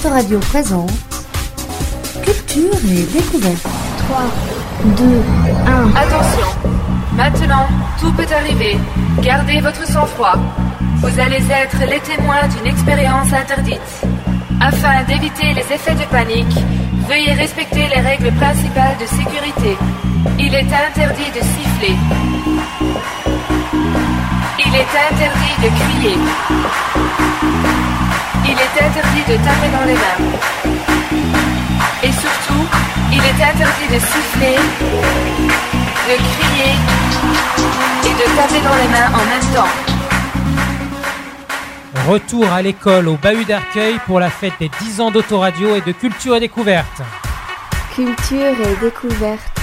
Autoradio 0.00 0.40
présente 0.40 0.90
Culture 2.22 2.74
et 2.88 3.02
découverte. 3.12 3.68
3, 4.08 4.22
2, 4.96 5.04
1. 5.66 5.94
Attention, 5.94 6.46
maintenant, 7.12 7.66
tout 8.00 8.10
peut 8.14 8.26
arriver. 8.34 8.78
Gardez 9.20 9.60
votre 9.60 9.86
sang-froid. 9.86 10.36
Vous 11.02 11.20
allez 11.20 11.44
être 11.50 11.80
les 11.80 12.00
témoins 12.00 12.48
d'une 12.48 12.72
expérience 12.72 13.30
interdite. 13.30 14.06
Afin 14.58 15.04
d'éviter 15.06 15.52
les 15.52 15.70
effets 15.70 15.94
de 15.94 16.06
panique, 16.10 16.56
veuillez 17.06 17.34
respecter 17.34 17.86
les 17.94 18.00
règles 18.00 18.32
principales 18.32 18.96
de 18.98 19.04
sécurité. 19.04 19.76
Il 20.38 20.54
est 20.54 20.72
interdit 20.88 21.30
de 21.34 21.42
siffler. 21.44 21.96
Il 24.64 24.74
est 24.74 24.92
interdit 25.10 25.56
de 25.62 25.68
crier. 25.78 26.99
Il 28.50 28.56
est 28.56 28.84
interdit 28.84 29.22
de 29.28 29.36
taper 29.44 29.68
dans 29.68 29.86
les 29.86 29.94
mains. 29.94 30.18
Et 32.02 32.10
surtout, 32.10 32.66
il 33.12 33.18
est 33.18 33.44
interdit 33.44 33.86
de 33.94 33.98
siffler, 34.00 34.56
de 36.08 36.16
crier 36.16 36.72
et 38.04 38.12
de 38.12 38.36
taper 38.36 38.60
dans 38.60 38.74
les 38.74 38.88
mains 38.88 39.08
en 39.14 39.24
même 39.24 39.54
temps. 39.54 39.68
Retour 42.08 42.52
à 42.52 42.60
l'école 42.60 43.06
au 43.06 43.16
bahut 43.16 43.44
d'Arcueil 43.44 44.00
pour 44.04 44.18
la 44.18 44.30
fête 44.30 44.54
des 44.58 44.70
10 44.80 45.00
ans 45.00 45.12
d'autoradio 45.12 45.76
et 45.76 45.80
de 45.82 45.92
culture 45.92 46.34
et 46.34 46.40
découverte. 46.40 47.02
Culture 47.94 48.56
et 48.64 48.84
découverte. 48.84 49.60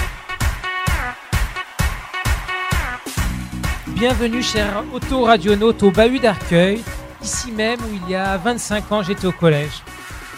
Bienvenue 3.88 4.42
chers 4.42 4.82
autoradionautes 4.94 5.82
au 5.82 5.90
bahut 5.90 6.20
d'Arcueil, 6.20 6.82
ici 7.22 7.52
même 7.52 7.80
où 7.80 7.98
il 8.04 8.10
y 8.10 8.14
a 8.14 8.36
25 8.36 8.92
ans 8.92 9.02
j'étais 9.02 9.26
au 9.26 9.32
collège. 9.32 9.82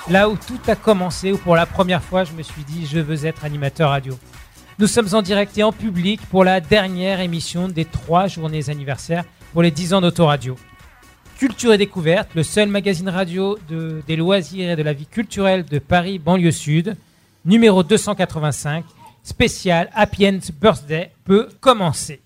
Là 0.09 0.29
où 0.29 0.37
tout 0.37 0.59
a 0.67 0.77
commencé, 0.77 1.33
où 1.33 1.39
pour 1.39 1.57
la 1.57 1.67
première 1.67 2.03
fois 2.03 2.25
je 2.25 2.33
me 2.33 2.43
suis 2.43 2.65
dit 2.65 2.87
je 2.87 2.99
veux 2.99 3.27
être 3.27 3.45
animateur 3.45 3.91
radio. 3.91 4.19
Nous 4.79 4.87
sommes 4.87 5.09
en 5.13 5.23
direct 5.23 5.59
et 5.59 5.63
en 5.63 5.73
public 5.73 6.21
pour 6.31 6.43
la 6.43 6.61
dernière 6.61 7.21
émission 7.21 7.69
des 7.69 7.85
trois 7.85 8.29
journées 8.29 8.71
anniversaires 8.71 9.25
pour 9.53 9.63
les 9.63 9.71
10 9.71 9.95
ans 9.95 10.01
d'autoradio. 10.01 10.57
Culture 11.39 11.73
et 11.73 11.79
découverte, 11.79 12.31
le 12.35 12.43
seul 12.43 12.69
magazine 12.69 13.09
radio 13.09 13.59
de, 13.69 14.03
des 14.07 14.17
loisirs 14.17 14.71
et 14.71 14.77
de 14.77 14.83
la 14.83 14.93
vie 14.93 15.07
culturelle 15.07 15.65
de 15.65 15.79
Paris, 15.79 16.19
banlieue 16.19 16.51
sud, 16.51 16.97
numéro 17.45 17.83
285, 17.83 18.85
spécial 19.23 19.91
Happy 19.95 20.27
End 20.27 20.39
Birthday, 20.61 21.11
peut 21.25 21.49
commencer. 21.61 22.21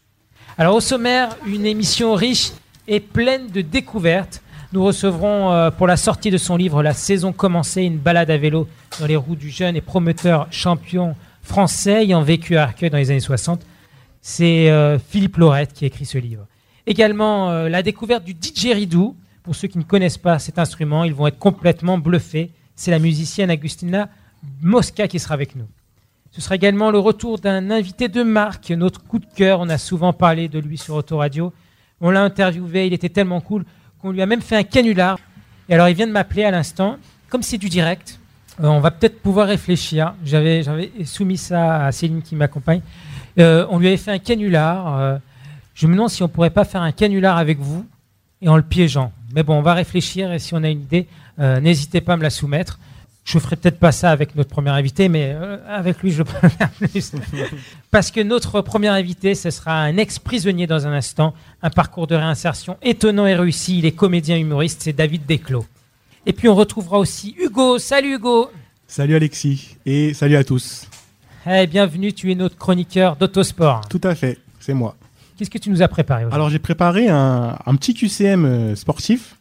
Alors 0.56 0.76
au 0.76 0.80
sommaire, 0.80 1.36
une 1.46 1.66
émission 1.66 2.14
riche 2.14 2.52
et 2.86 3.00
pleine 3.00 3.48
de 3.48 3.60
découvertes. 3.60 4.42
Nous 4.74 4.82
recevrons 4.82 5.52
euh, 5.52 5.70
pour 5.70 5.86
la 5.86 5.96
sortie 5.96 6.32
de 6.32 6.36
son 6.36 6.56
livre 6.56 6.82
La 6.82 6.94
saison 6.94 7.32
commencée, 7.32 7.82
une 7.82 7.98
balade 7.98 8.28
à 8.28 8.36
vélo 8.36 8.66
dans 8.98 9.06
les 9.06 9.14
roues 9.14 9.36
du 9.36 9.48
jeune 9.48 9.76
et 9.76 9.80
prometteur 9.80 10.48
champion 10.50 11.14
français 11.42 12.02
ayant 12.02 12.22
vécu 12.22 12.56
à 12.56 12.64
Arcueil 12.64 12.90
dans 12.90 12.98
les 12.98 13.12
années 13.12 13.20
60. 13.20 13.64
C'est 14.20 14.72
euh, 14.72 14.98
Philippe 14.98 15.36
Laurette 15.36 15.74
qui 15.74 15.84
a 15.84 15.86
écrit 15.86 16.06
ce 16.06 16.18
livre. 16.18 16.48
Également 16.88 17.52
euh, 17.52 17.68
la 17.68 17.84
découverte 17.84 18.24
du 18.24 18.34
didgeridoo. 18.34 19.14
Pour 19.44 19.54
ceux 19.54 19.68
qui 19.68 19.78
ne 19.78 19.84
connaissent 19.84 20.18
pas 20.18 20.40
cet 20.40 20.58
instrument, 20.58 21.04
ils 21.04 21.14
vont 21.14 21.28
être 21.28 21.38
complètement 21.38 21.96
bluffés. 21.96 22.50
C'est 22.74 22.90
la 22.90 22.98
musicienne 22.98 23.50
Agustina 23.50 24.08
Mosca 24.60 25.06
qui 25.06 25.20
sera 25.20 25.34
avec 25.34 25.54
nous. 25.54 25.68
Ce 26.32 26.40
sera 26.40 26.56
également 26.56 26.90
le 26.90 26.98
retour 26.98 27.38
d'un 27.38 27.70
invité 27.70 28.08
de 28.08 28.24
marque, 28.24 28.70
notre 28.72 29.04
coup 29.04 29.20
de 29.20 29.26
cœur. 29.36 29.60
On 29.60 29.68
a 29.68 29.78
souvent 29.78 30.12
parlé 30.12 30.48
de 30.48 30.58
lui 30.58 30.78
sur 30.78 30.96
Autoradio. 30.96 31.52
On 32.00 32.10
l'a 32.10 32.24
interviewé, 32.24 32.88
il 32.88 32.92
était 32.92 33.08
tellement 33.08 33.40
cool 33.40 33.64
qu'on 34.04 34.12
lui 34.12 34.20
a 34.20 34.26
même 34.26 34.42
fait 34.42 34.56
un 34.56 34.64
canular. 34.64 35.18
Et 35.70 35.74
alors 35.74 35.88
il 35.88 35.96
vient 35.96 36.06
de 36.06 36.12
m'appeler 36.12 36.44
à 36.44 36.50
l'instant. 36.50 36.98
Comme 37.30 37.42
c'est 37.42 37.56
du 37.56 37.70
direct, 37.70 38.20
euh, 38.62 38.66
on 38.66 38.78
va 38.78 38.90
peut-être 38.90 39.22
pouvoir 39.22 39.48
réfléchir. 39.48 40.12
J'avais, 40.22 40.62
soumis 41.06 41.38
ça 41.38 41.86
à 41.86 41.90
Céline 41.90 42.20
qui 42.20 42.36
m'accompagne. 42.36 42.82
Euh, 43.38 43.66
on 43.70 43.78
lui 43.78 43.86
avait 43.86 43.96
fait 43.96 44.10
un 44.10 44.18
canular. 44.18 44.98
Euh, 44.98 45.16
je 45.74 45.86
me 45.86 45.94
demande 45.94 46.10
si 46.10 46.22
on 46.22 46.28
pourrait 46.28 46.50
pas 46.50 46.66
faire 46.66 46.82
un 46.82 46.92
canular 46.92 47.38
avec 47.38 47.58
vous 47.58 47.86
et 48.42 48.48
en 48.50 48.58
le 48.58 48.62
piégeant. 48.62 49.10
Mais 49.34 49.42
bon, 49.42 49.54
on 49.54 49.62
va 49.62 49.72
réfléchir 49.72 50.34
et 50.34 50.38
si 50.38 50.52
on 50.52 50.62
a 50.62 50.68
une 50.68 50.82
idée, 50.82 51.08
n'hésitez 51.38 52.02
pas 52.02 52.12
à 52.12 52.16
me 52.18 52.22
la 52.22 52.30
soumettre. 52.30 52.78
Je 53.24 53.38
ferai 53.38 53.56
peut-être 53.56 53.78
pas 53.78 53.90
ça 53.90 54.10
avec 54.10 54.36
notre 54.36 54.50
premier 54.50 54.68
invité, 54.70 55.08
mais 55.08 55.32
euh, 55.34 55.56
avec 55.66 56.02
lui, 56.02 56.12
je 56.12 56.22
peux 56.22 56.36
le 56.42 56.48
faire 56.50 56.70
plus. 56.70 57.12
Parce 57.90 58.10
que 58.10 58.20
notre 58.20 58.60
premier 58.60 58.88
invité, 58.88 59.34
ce 59.34 59.50
sera 59.50 59.80
un 59.80 59.96
ex-prisonnier 59.96 60.66
dans 60.66 60.86
un 60.86 60.92
instant, 60.92 61.32
un 61.62 61.70
parcours 61.70 62.06
de 62.06 62.14
réinsertion 62.14 62.76
étonnant 62.82 63.26
et 63.26 63.34
réussi. 63.34 63.78
Il 63.78 63.86
est 63.86 63.92
comédien 63.92 64.36
humoriste, 64.36 64.82
c'est 64.82 64.92
David 64.92 65.24
Desclos. 65.24 65.64
Et 66.26 66.34
puis 66.34 66.48
on 66.48 66.54
retrouvera 66.54 66.98
aussi 66.98 67.34
Hugo. 67.38 67.78
Salut 67.78 68.16
Hugo. 68.16 68.50
Salut 68.86 69.14
Alexis 69.14 69.76
et 69.86 70.12
salut 70.12 70.36
à 70.36 70.44
tous. 70.44 70.86
Hey, 71.46 71.66
bienvenue, 71.66 72.12
tu 72.12 72.30
es 72.30 72.34
notre 72.34 72.56
chroniqueur 72.56 73.16
d'autosport. 73.16 73.88
Tout 73.88 74.00
à 74.04 74.14
fait, 74.14 74.38
c'est 74.60 74.74
moi. 74.74 74.96
Qu'est-ce 75.36 75.50
que 75.50 75.58
tu 75.58 75.70
nous 75.70 75.82
as 75.82 75.88
préparé 75.88 76.22
aujourd'hui? 76.24 76.34
Alors 76.34 76.50
j'ai 76.50 76.58
préparé 76.58 77.08
un, 77.08 77.58
un 77.64 77.76
petit 77.76 77.94
QCM 77.94 78.44
euh, 78.44 78.76
sportif 78.76 79.36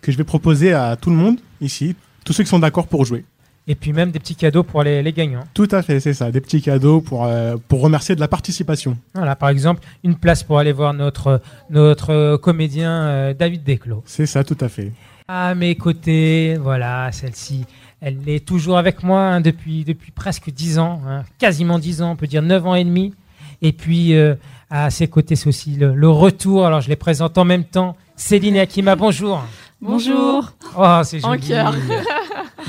que 0.00 0.12
je 0.12 0.16
vais 0.16 0.24
proposer 0.24 0.72
à 0.72 0.96
tout 0.96 1.10
le 1.10 1.16
monde 1.16 1.38
ici, 1.60 1.96
tous 2.24 2.32
ceux 2.32 2.42
qui 2.44 2.50
sont 2.50 2.58
d'accord 2.58 2.86
pour 2.86 3.04
jouer. 3.04 3.24
Et 3.66 3.74
puis 3.74 3.94
même 3.94 4.10
des 4.10 4.18
petits 4.18 4.34
cadeaux 4.34 4.62
pour 4.62 4.82
les, 4.82 5.02
les 5.02 5.12
gagnants. 5.12 5.44
Tout 5.54 5.68
à 5.70 5.80
fait, 5.82 5.98
c'est 5.98 6.12
ça, 6.12 6.30
des 6.30 6.40
petits 6.42 6.60
cadeaux 6.60 7.00
pour, 7.00 7.24
euh, 7.24 7.56
pour 7.68 7.80
remercier 7.80 8.14
de 8.14 8.20
la 8.20 8.28
participation. 8.28 8.98
Voilà, 9.14 9.36
par 9.36 9.48
exemple, 9.48 9.82
une 10.02 10.16
place 10.16 10.42
pour 10.42 10.58
aller 10.58 10.72
voir 10.72 10.92
notre, 10.92 11.40
notre 11.70 12.36
comédien 12.36 12.90
euh, 12.90 13.34
David 13.34 13.64
Desclos. 13.64 14.02
C'est 14.04 14.26
ça, 14.26 14.44
tout 14.44 14.58
à 14.60 14.68
fait. 14.68 14.92
À 15.28 15.54
mes 15.54 15.76
côtés, 15.76 16.58
voilà, 16.60 17.10
celle-ci, 17.10 17.64
elle 18.02 18.18
est 18.28 18.44
toujours 18.46 18.76
avec 18.76 19.02
moi 19.02 19.20
hein, 19.20 19.40
depuis, 19.40 19.84
depuis 19.84 20.10
presque 20.10 20.50
10 20.50 20.78
ans, 20.78 21.00
hein, 21.08 21.24
quasiment 21.38 21.78
10 21.78 22.02
ans, 22.02 22.10
on 22.10 22.16
peut 22.16 22.26
dire 22.26 22.42
9 22.42 22.66
ans 22.66 22.74
et 22.74 22.84
demi. 22.84 23.14
Et 23.62 23.72
puis, 23.72 24.14
euh, 24.14 24.34
à 24.68 24.90
ses 24.90 25.08
côtés, 25.08 25.36
c'est 25.36 25.48
aussi 25.48 25.76
le, 25.76 25.94
le 25.94 26.08
retour, 26.10 26.66
alors 26.66 26.82
je 26.82 26.90
les 26.90 26.96
présente 26.96 27.38
en 27.38 27.46
même 27.46 27.64
temps, 27.64 27.96
Céline 28.16 28.56
et 28.56 28.60
Akima, 28.60 28.94
bonjour. 28.94 29.42
Bonjour. 29.84 30.50
Oh, 30.78 31.00
c'est 31.04 31.22
En 31.24 31.34
joli. 31.34 31.46
cœur. 31.48 31.74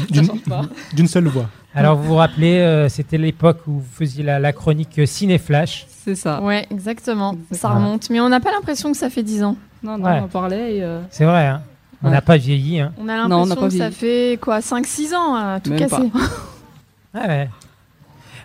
D'une 0.93 1.07
seule 1.07 1.27
voix. 1.27 1.45
Alors, 1.73 1.95
vous 1.95 2.03
vous 2.09 2.15
rappelez, 2.15 2.59
euh, 2.59 2.89
c'était 2.89 3.17
l'époque 3.17 3.59
où 3.67 3.79
vous 3.79 3.85
faisiez 3.93 4.21
la, 4.23 4.37
la 4.39 4.51
chronique 4.53 4.99
euh, 4.99 5.05
Ciné-Flash. 5.05 5.87
C'est 5.89 6.15
ça. 6.15 6.41
Ouais, 6.41 6.67
exactement. 6.69 7.35
Ça 7.51 7.69
remonte. 7.69 8.09
Mais 8.09 8.19
on 8.19 8.27
n'a 8.29 8.39
pas 8.41 8.51
l'impression 8.51 8.91
que 8.91 8.97
ça 8.97 9.09
fait 9.09 9.23
10 9.23 9.43
ans. 9.43 9.55
Non, 9.81 9.97
non, 9.97 10.05
Ouais. 10.05 10.19
on 10.21 10.25
en 10.25 10.27
parlait 10.27 10.75
et, 10.77 10.83
euh, 10.83 11.01
C'est 11.09 11.25
vrai, 11.25 11.47
hein 11.47 11.61
on 12.03 12.07
Ouais. 12.07 12.13
n'a 12.13 12.21
pas 12.21 12.35
vieilli. 12.37 12.79
Hein 12.81 12.91
On 12.99 13.07
a 13.07 13.15
Non, 13.27 13.37
on 13.41 13.45
n'a 13.45 13.55
l'impression 13.55 13.55
pas 13.61 13.67
que 13.67 13.73
ça 13.77 13.89
vieilli. 13.89 14.31
fait 14.33 14.37
quoi 14.41 14.59
5-6 14.59 15.15
ans 15.15 15.35
à 15.35 15.59
tout 15.61 15.69
Même 15.71 15.79
casser. 15.79 16.11
Ouais, 17.15 17.27
ouais. 17.27 17.49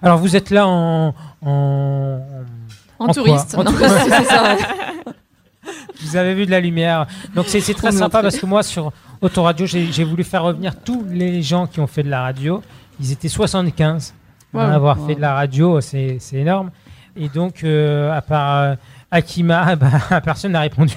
Alors, 0.00 0.18
vous 0.18 0.36
êtes 0.36 0.50
là 0.50 0.66
en... 0.68 1.12
en- 1.44 2.20
En, 3.00 3.06
En 3.06 3.12
touriste. 3.12 3.56
En 3.58 3.64
non. 3.64 3.72
touriste, 3.72 3.96
c'est 4.08 4.24
ça. 4.24 4.56
Vous 6.02 6.16
avez 6.16 6.34
vu 6.34 6.46
de 6.46 6.50
la 6.50 6.60
lumière. 6.60 7.06
Donc 7.34 7.46
c'est 7.48 7.60
très 7.74 7.92
sympa 7.92 8.22
parce 8.22 8.38
que 8.38 8.46
moi 8.46 8.62
sur 8.62 8.92
Autoradio, 9.20 9.66
j'ai 9.66 9.92
j'ai 9.92 10.04
voulu 10.04 10.24
faire 10.24 10.42
revenir 10.44 10.74
tous 10.82 11.04
les 11.10 11.42
gens 11.42 11.66
qui 11.66 11.80
ont 11.80 11.86
fait 11.86 12.02
de 12.02 12.08
la 12.10 12.22
radio. 12.22 12.62
Ils 13.00 13.12
étaient 13.12 13.28
75 13.28 14.14
à 14.52 14.56
Wow. 14.56 14.62
avoir 14.74 14.98
Wow. 14.98 15.06
fait 15.06 15.14
de 15.14 15.20
la 15.20 15.34
radio, 15.34 15.80
c'est 15.80 16.16
c'est 16.20 16.36
énorme. 16.36 16.70
Et 17.16 17.28
donc 17.28 17.62
euh, 17.64 18.12
à 18.16 18.22
part 18.22 18.56
euh, 18.62 18.74
Akima, 19.10 19.76
bah, 20.10 20.20
personne 20.24 20.52
n'a 20.52 20.60
répondu. 20.60 20.94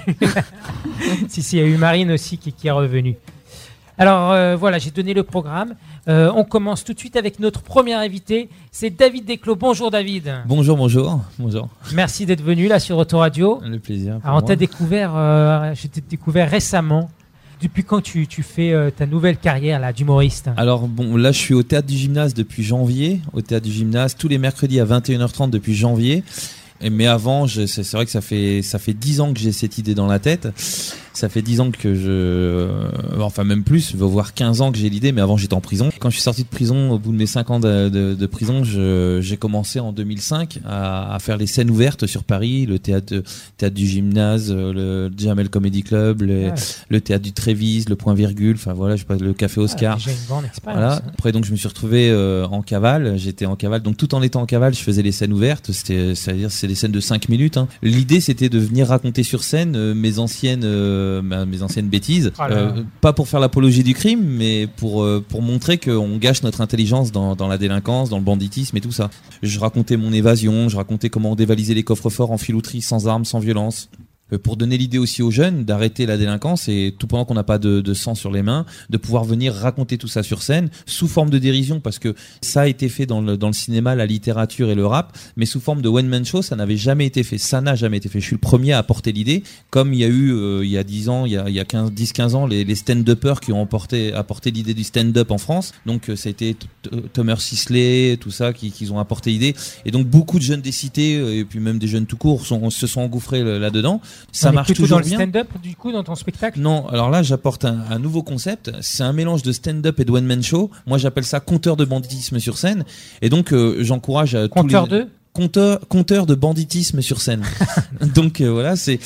si 1.28 1.42
si, 1.42 1.56
il 1.56 1.60
y 1.60 1.62
a 1.62 1.66
eu 1.66 1.76
Marine 1.76 2.12
aussi 2.12 2.38
qui, 2.38 2.52
qui 2.52 2.68
est 2.68 2.70
revenue. 2.72 3.16
Alors 3.96 4.32
euh, 4.32 4.56
voilà, 4.56 4.78
j'ai 4.78 4.90
donné 4.90 5.14
le 5.14 5.22
programme. 5.22 5.74
Euh, 6.08 6.30
on 6.34 6.44
commence 6.44 6.82
tout 6.82 6.94
de 6.94 6.98
suite 6.98 7.16
avec 7.16 7.38
notre 7.38 7.62
premier 7.62 7.94
invité, 7.94 8.48
c'est 8.72 8.90
David 8.90 9.24
Desclos. 9.24 9.54
Bonjour 9.54 9.90
David. 9.90 10.34
Bonjour, 10.46 10.76
bonjour, 10.76 11.20
bonjour. 11.38 11.68
Merci 11.92 12.26
d'être 12.26 12.42
venu 12.42 12.66
là 12.66 12.80
sur 12.80 12.98
Autoradio. 12.98 13.60
Le 13.64 13.78
plaisir. 13.78 14.18
pour 14.18 14.30
Alors, 14.30 14.42
on 14.42 14.46
t'a 14.46 14.56
découvert, 14.56 15.12
euh, 15.14 15.72
je 15.74 15.86
t'ai 15.86 16.00
découvert 16.00 16.50
récemment. 16.50 17.10
Depuis 17.62 17.84
quand 17.84 18.02
tu, 18.02 18.26
tu 18.26 18.42
fais 18.42 18.74
ta 18.96 19.06
nouvelle 19.06 19.38
carrière 19.38 19.78
là 19.78 19.92
d'humoriste? 19.92 20.50
Alors 20.56 20.86
bon, 20.86 21.16
là 21.16 21.30
je 21.32 21.38
suis 21.38 21.54
au 21.54 21.62
théâtre 21.62 21.86
du 21.86 21.96
gymnase 21.96 22.34
depuis 22.34 22.62
janvier, 22.62 23.20
au 23.32 23.40
théâtre 23.40 23.64
du 23.64 23.72
gymnase 23.72 24.16
tous 24.16 24.28
les 24.28 24.38
mercredis 24.38 24.80
à 24.80 24.84
21h30 24.84 25.50
depuis 25.50 25.74
janvier. 25.74 26.24
Et, 26.80 26.90
mais 26.90 27.06
avant, 27.06 27.46
c'est 27.46 27.92
vrai 27.92 28.04
que 28.04 28.10
ça 28.10 28.20
fait 28.20 28.60
ça 28.60 28.78
fait 28.78 28.92
dix 28.92 29.20
ans 29.20 29.32
que 29.32 29.38
j'ai 29.38 29.52
cette 29.52 29.78
idée 29.78 29.94
dans 29.94 30.08
la 30.08 30.18
tête. 30.18 30.48
Ça 31.14 31.28
fait 31.28 31.42
dix 31.42 31.60
ans 31.60 31.70
que 31.70 31.94
je, 31.94 32.10
euh, 32.10 32.88
enfin 33.20 33.44
même 33.44 33.62
plus, 33.62 33.94
voire 33.94 34.34
15 34.34 34.60
ans 34.60 34.72
que 34.72 34.78
j'ai 34.78 34.90
l'idée. 34.90 35.12
Mais 35.12 35.20
avant, 35.20 35.36
j'étais 35.36 35.54
en 35.54 35.60
prison. 35.60 35.90
Quand 36.00 36.10
je 36.10 36.14
suis 36.14 36.22
sorti 36.22 36.42
de 36.42 36.48
prison, 36.48 36.90
au 36.90 36.98
bout 36.98 37.12
de 37.12 37.16
mes 37.16 37.26
cinq 37.26 37.50
ans 37.50 37.60
de, 37.60 37.88
de- 37.88 38.14
de 38.14 38.26
prison, 38.26 38.64
je- 38.64 39.20
j'ai 39.22 39.36
commencé 39.36 39.78
en 39.80 39.92
2005 39.92 40.58
à, 40.66 41.14
à 41.14 41.18
faire 41.20 41.36
les 41.36 41.46
scènes 41.46 41.70
ouvertes 41.70 42.06
sur 42.06 42.24
Paris, 42.24 42.66
le 42.66 42.78
théâtre, 42.80 43.22
théâtre 43.56 43.74
du 43.76 43.86
gymnase, 43.86 44.50
euh, 44.50 44.72
le 45.08 45.10
Jamel 45.16 45.48
Comedy 45.50 45.82
Club, 45.84 46.22
Ouais. 46.22 46.52
le 46.88 47.00
théâtre 47.00 47.22
du 47.24 47.32
Trévise, 47.32 47.88
le 47.88 47.96
Point 47.96 48.14
Virgule. 48.14 48.56
Enfin 48.56 48.72
voilà, 48.72 48.96
je 48.96 49.02
sais 49.02 49.06
pas, 49.06 49.16
le 49.16 49.32
Café 49.34 49.60
Oscar. 49.60 49.98
Ah, 50.04 50.10
une 50.10 50.16
grande. 50.26 50.44
Voilà. 50.64 51.00
Après, 51.12 51.30
donc, 51.32 51.44
je 51.44 51.52
me 51.52 51.56
suis 51.56 51.68
retrouvé 51.68 52.10
euh, 52.10 52.44
en 52.46 52.62
cavale. 52.62 53.14
J'étais 53.18 53.46
en 53.46 53.54
cavale. 53.56 53.82
Donc, 53.82 53.96
tout 53.96 54.14
en 54.16 54.22
étant 54.22 54.42
en 54.42 54.46
cavale, 54.46 54.74
je 54.74 54.80
faisais 54.80 55.02
les 55.02 55.12
scènes 55.12 55.32
ouvertes. 55.32 55.70
C'était, 55.72 56.14
c'est-à-dire, 56.14 56.50
c'est 56.50 56.66
des 56.66 56.74
scènes 56.74 56.90
de 56.92 57.00
5 57.00 57.28
minutes. 57.28 57.56
hein. 57.56 57.68
L'idée, 57.82 58.20
c'était 58.20 58.48
de 58.48 58.58
venir 58.58 58.88
raconter 58.88 59.22
sur 59.22 59.44
scène 59.44 59.76
euh, 59.76 59.94
mes 59.94 60.18
anciennes, 60.18 60.62
euh, 60.64 61.03
mes 61.22 61.62
anciennes 61.62 61.88
bêtises. 61.88 62.32
Ah 62.38 62.48
Euh, 62.50 62.82
pas 63.00 63.12
pour 63.12 63.28
faire 63.28 63.40
l'apologie 63.40 63.82
du 63.82 63.94
crime, 63.94 64.22
mais 64.22 64.66
pour, 64.66 65.02
euh, 65.02 65.24
pour 65.26 65.42
montrer 65.42 65.78
qu'on 65.78 66.16
gâche 66.18 66.42
notre 66.42 66.60
intelligence 66.60 67.12
dans, 67.12 67.36
dans 67.36 67.48
la 67.48 67.58
délinquance, 67.58 68.10
dans 68.10 68.18
le 68.18 68.24
banditisme 68.24 68.76
et 68.76 68.80
tout 68.80 68.92
ça. 68.92 69.10
Je 69.42 69.58
racontais 69.58 69.96
mon 69.96 70.12
évasion, 70.12 70.68
je 70.68 70.76
racontais 70.76 71.10
comment 71.10 71.32
on 71.32 71.34
dévalisait 71.34 71.74
les 71.74 71.82
coffres-forts 71.82 72.30
en 72.30 72.38
filouterie, 72.38 72.82
sans 72.82 73.08
armes, 73.08 73.24
sans 73.24 73.38
violence. 73.38 73.88
Euh, 74.34 74.38
Pour 74.38 74.56
donner 74.56 74.76
l'idée 74.76 74.98
aussi 74.98 75.22
aux 75.22 75.30
jeunes 75.30 75.64
d'arrêter 75.64 76.06
la 76.06 76.16
délinquance 76.16 76.68
et 76.68 76.94
tout 76.98 77.06
pendant 77.06 77.24
qu'on 77.24 77.34
n'a 77.34 77.44
pas 77.44 77.58
de, 77.58 77.80
de 77.80 77.94
sang 77.94 78.14
sur 78.14 78.30
les 78.30 78.42
mains, 78.42 78.66
de 78.90 78.96
pouvoir 78.96 79.24
venir 79.24 79.54
raconter 79.54 79.98
tout 79.98 80.08
ça 80.08 80.22
sur 80.22 80.42
scène 80.42 80.70
sous 80.86 81.08
forme 81.08 81.30
de 81.30 81.38
dérision 81.38 81.80
parce 81.80 81.98
que 81.98 82.14
ça 82.42 82.62
a 82.62 82.66
été 82.66 82.88
fait 82.88 83.06
dans 83.06 83.20
le, 83.20 83.36
dans 83.36 83.46
le 83.48 83.52
cinéma, 83.52 83.94
la 83.94 84.06
littérature 84.06 84.70
et 84.70 84.74
le 84.74 84.86
rap, 84.86 85.16
mais 85.36 85.46
sous 85.46 85.60
forme 85.60 85.82
de 85.82 85.88
one-man 85.88 86.24
show, 86.24 86.42
ça 86.42 86.56
n'avait 86.56 86.76
jamais 86.76 87.06
été 87.06 87.22
fait. 87.22 87.38
Ça 87.38 87.60
n'a 87.60 87.74
jamais 87.74 87.98
été 87.98 88.08
fait. 88.08 88.20
Je 88.20 88.26
suis 88.26 88.34
le 88.34 88.40
premier 88.40 88.72
à 88.72 88.78
apporter 88.78 89.12
l'idée, 89.12 89.42
comme 89.70 89.92
il 89.92 90.00
y 90.00 90.04
a 90.04 90.08
eu 90.08 90.32
euh, 90.32 90.64
il 90.64 90.70
y 90.70 90.78
a 90.78 90.84
10 90.84 91.08
ans, 91.08 91.26
il 91.26 91.32
y 91.32 91.36
a, 91.36 91.48
il 91.48 91.54
y 91.54 91.60
a 91.60 91.64
15, 91.64 91.92
10-15 91.92 92.34
ans, 92.34 92.46
les, 92.46 92.64
les 92.64 92.74
stand-uppers 92.74 93.40
qui 93.40 93.52
ont 93.52 93.62
apporté, 93.62 94.12
apporté 94.12 94.50
l'idée 94.50 94.74
du 94.74 94.84
stand-up 94.84 95.30
en 95.30 95.38
France. 95.38 95.72
Donc 95.86 96.08
euh, 96.08 96.16
ça 96.16 96.28
a 96.28 96.30
été 96.30 96.56
Thomas 97.12 97.36
Sisley, 97.36 98.16
tout 98.20 98.30
ça, 98.30 98.52
qui, 98.52 98.70
qui 98.70 98.90
ont 98.90 98.98
apporté 98.98 99.30
l'idée. 99.30 99.54
Et 99.84 99.90
donc 99.90 100.06
beaucoup 100.06 100.38
de 100.38 100.44
jeunes 100.44 100.60
des 100.60 100.72
cités, 100.72 101.16
euh, 101.16 101.38
et 101.40 101.44
puis 101.44 101.60
même 101.60 101.78
des 101.78 101.88
jeunes 101.88 102.06
tout 102.06 102.16
court, 102.16 102.46
sont, 102.46 102.70
se 102.70 102.86
sont 102.86 103.00
engouffrés 103.00 103.42
là-dedans. 103.42 104.00
Ça 104.32 104.52
marche 104.52 104.66
plutôt 104.66 104.82
toujours 104.82 104.98
dans 104.98 105.04
le 105.04 105.10
stand-up, 105.10 105.48
du 105.62 105.76
coup, 105.76 105.92
dans 105.92 106.02
ton 106.02 106.14
spectacle? 106.14 106.60
Non, 106.60 106.86
alors 106.88 107.10
là, 107.10 107.22
j'apporte 107.22 107.64
un, 107.64 107.84
un 107.88 107.98
nouveau 107.98 108.22
concept. 108.22 108.72
C'est 108.80 109.02
un 109.02 109.12
mélange 109.12 109.42
de 109.42 109.52
stand-up 109.52 110.00
et 110.00 110.04
de 110.04 110.10
one-man 110.10 110.42
show. 110.42 110.70
Moi, 110.86 110.98
j'appelle 110.98 111.24
ça 111.24 111.40
compteur 111.40 111.76
de 111.76 111.84
banditisme 111.84 112.38
sur 112.38 112.58
scène. 112.58 112.84
Et 113.22 113.28
donc, 113.28 113.52
euh, 113.52 113.76
j'encourage 113.80 114.34
à 114.34 114.48
tous 114.48 114.54
Compteur 114.54 114.86
les... 114.86 114.90
de? 114.90 115.08
Compteur, 115.34 115.80
compteur 115.88 116.26
de 116.26 116.36
banditisme 116.36 117.02
sur 117.02 117.20
scène. 117.20 117.42
donc 118.14 118.40
euh, 118.40 118.50
voilà, 118.52 118.76
c'est 118.76 119.00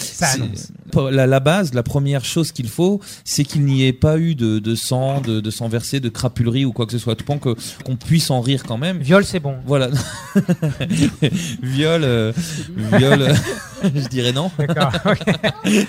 la, 1.11 1.27
la 1.27 1.41
base, 1.41 1.75
la 1.75 1.83
première 1.83 2.25
chose 2.25 2.53
qu'il 2.53 2.69
faut, 2.69 3.01
c'est 3.25 3.45
qu'il 3.45 3.65
n'y 3.65 3.85
ait 3.85 3.93
pas 3.93 4.19
eu 4.19 4.35
de, 4.35 4.59
de 4.59 4.75
sang, 4.75 5.21
de, 5.21 5.41
de 5.41 5.51
sang 5.51 5.69
versé, 5.69 6.01
de 6.01 6.09
crapulerie 6.09 6.65
ou 6.65 6.73
quoi 6.73 6.87
que 6.87 6.93
ce 6.93 6.99
soit. 6.99 7.15
Tout 7.17 7.25
pendant 7.25 7.41
que 7.41 7.55
qu'on 7.85 7.97
puisse 7.97 8.31
en 8.31 8.41
rire 8.41 8.63
quand 8.67 8.79
même. 8.79 8.99
Viol, 8.99 9.25
c'est 9.25 9.41
bon. 9.41 9.57
Voilà. 9.67 9.89
viol, 11.63 12.03
euh, 12.05 12.33
viol, 12.77 13.23
euh, 13.23 13.35
je 13.95 14.09
dirais 14.09 14.33
non. 14.33 14.51
D'accord. 14.59 14.93
ok. 15.05 15.87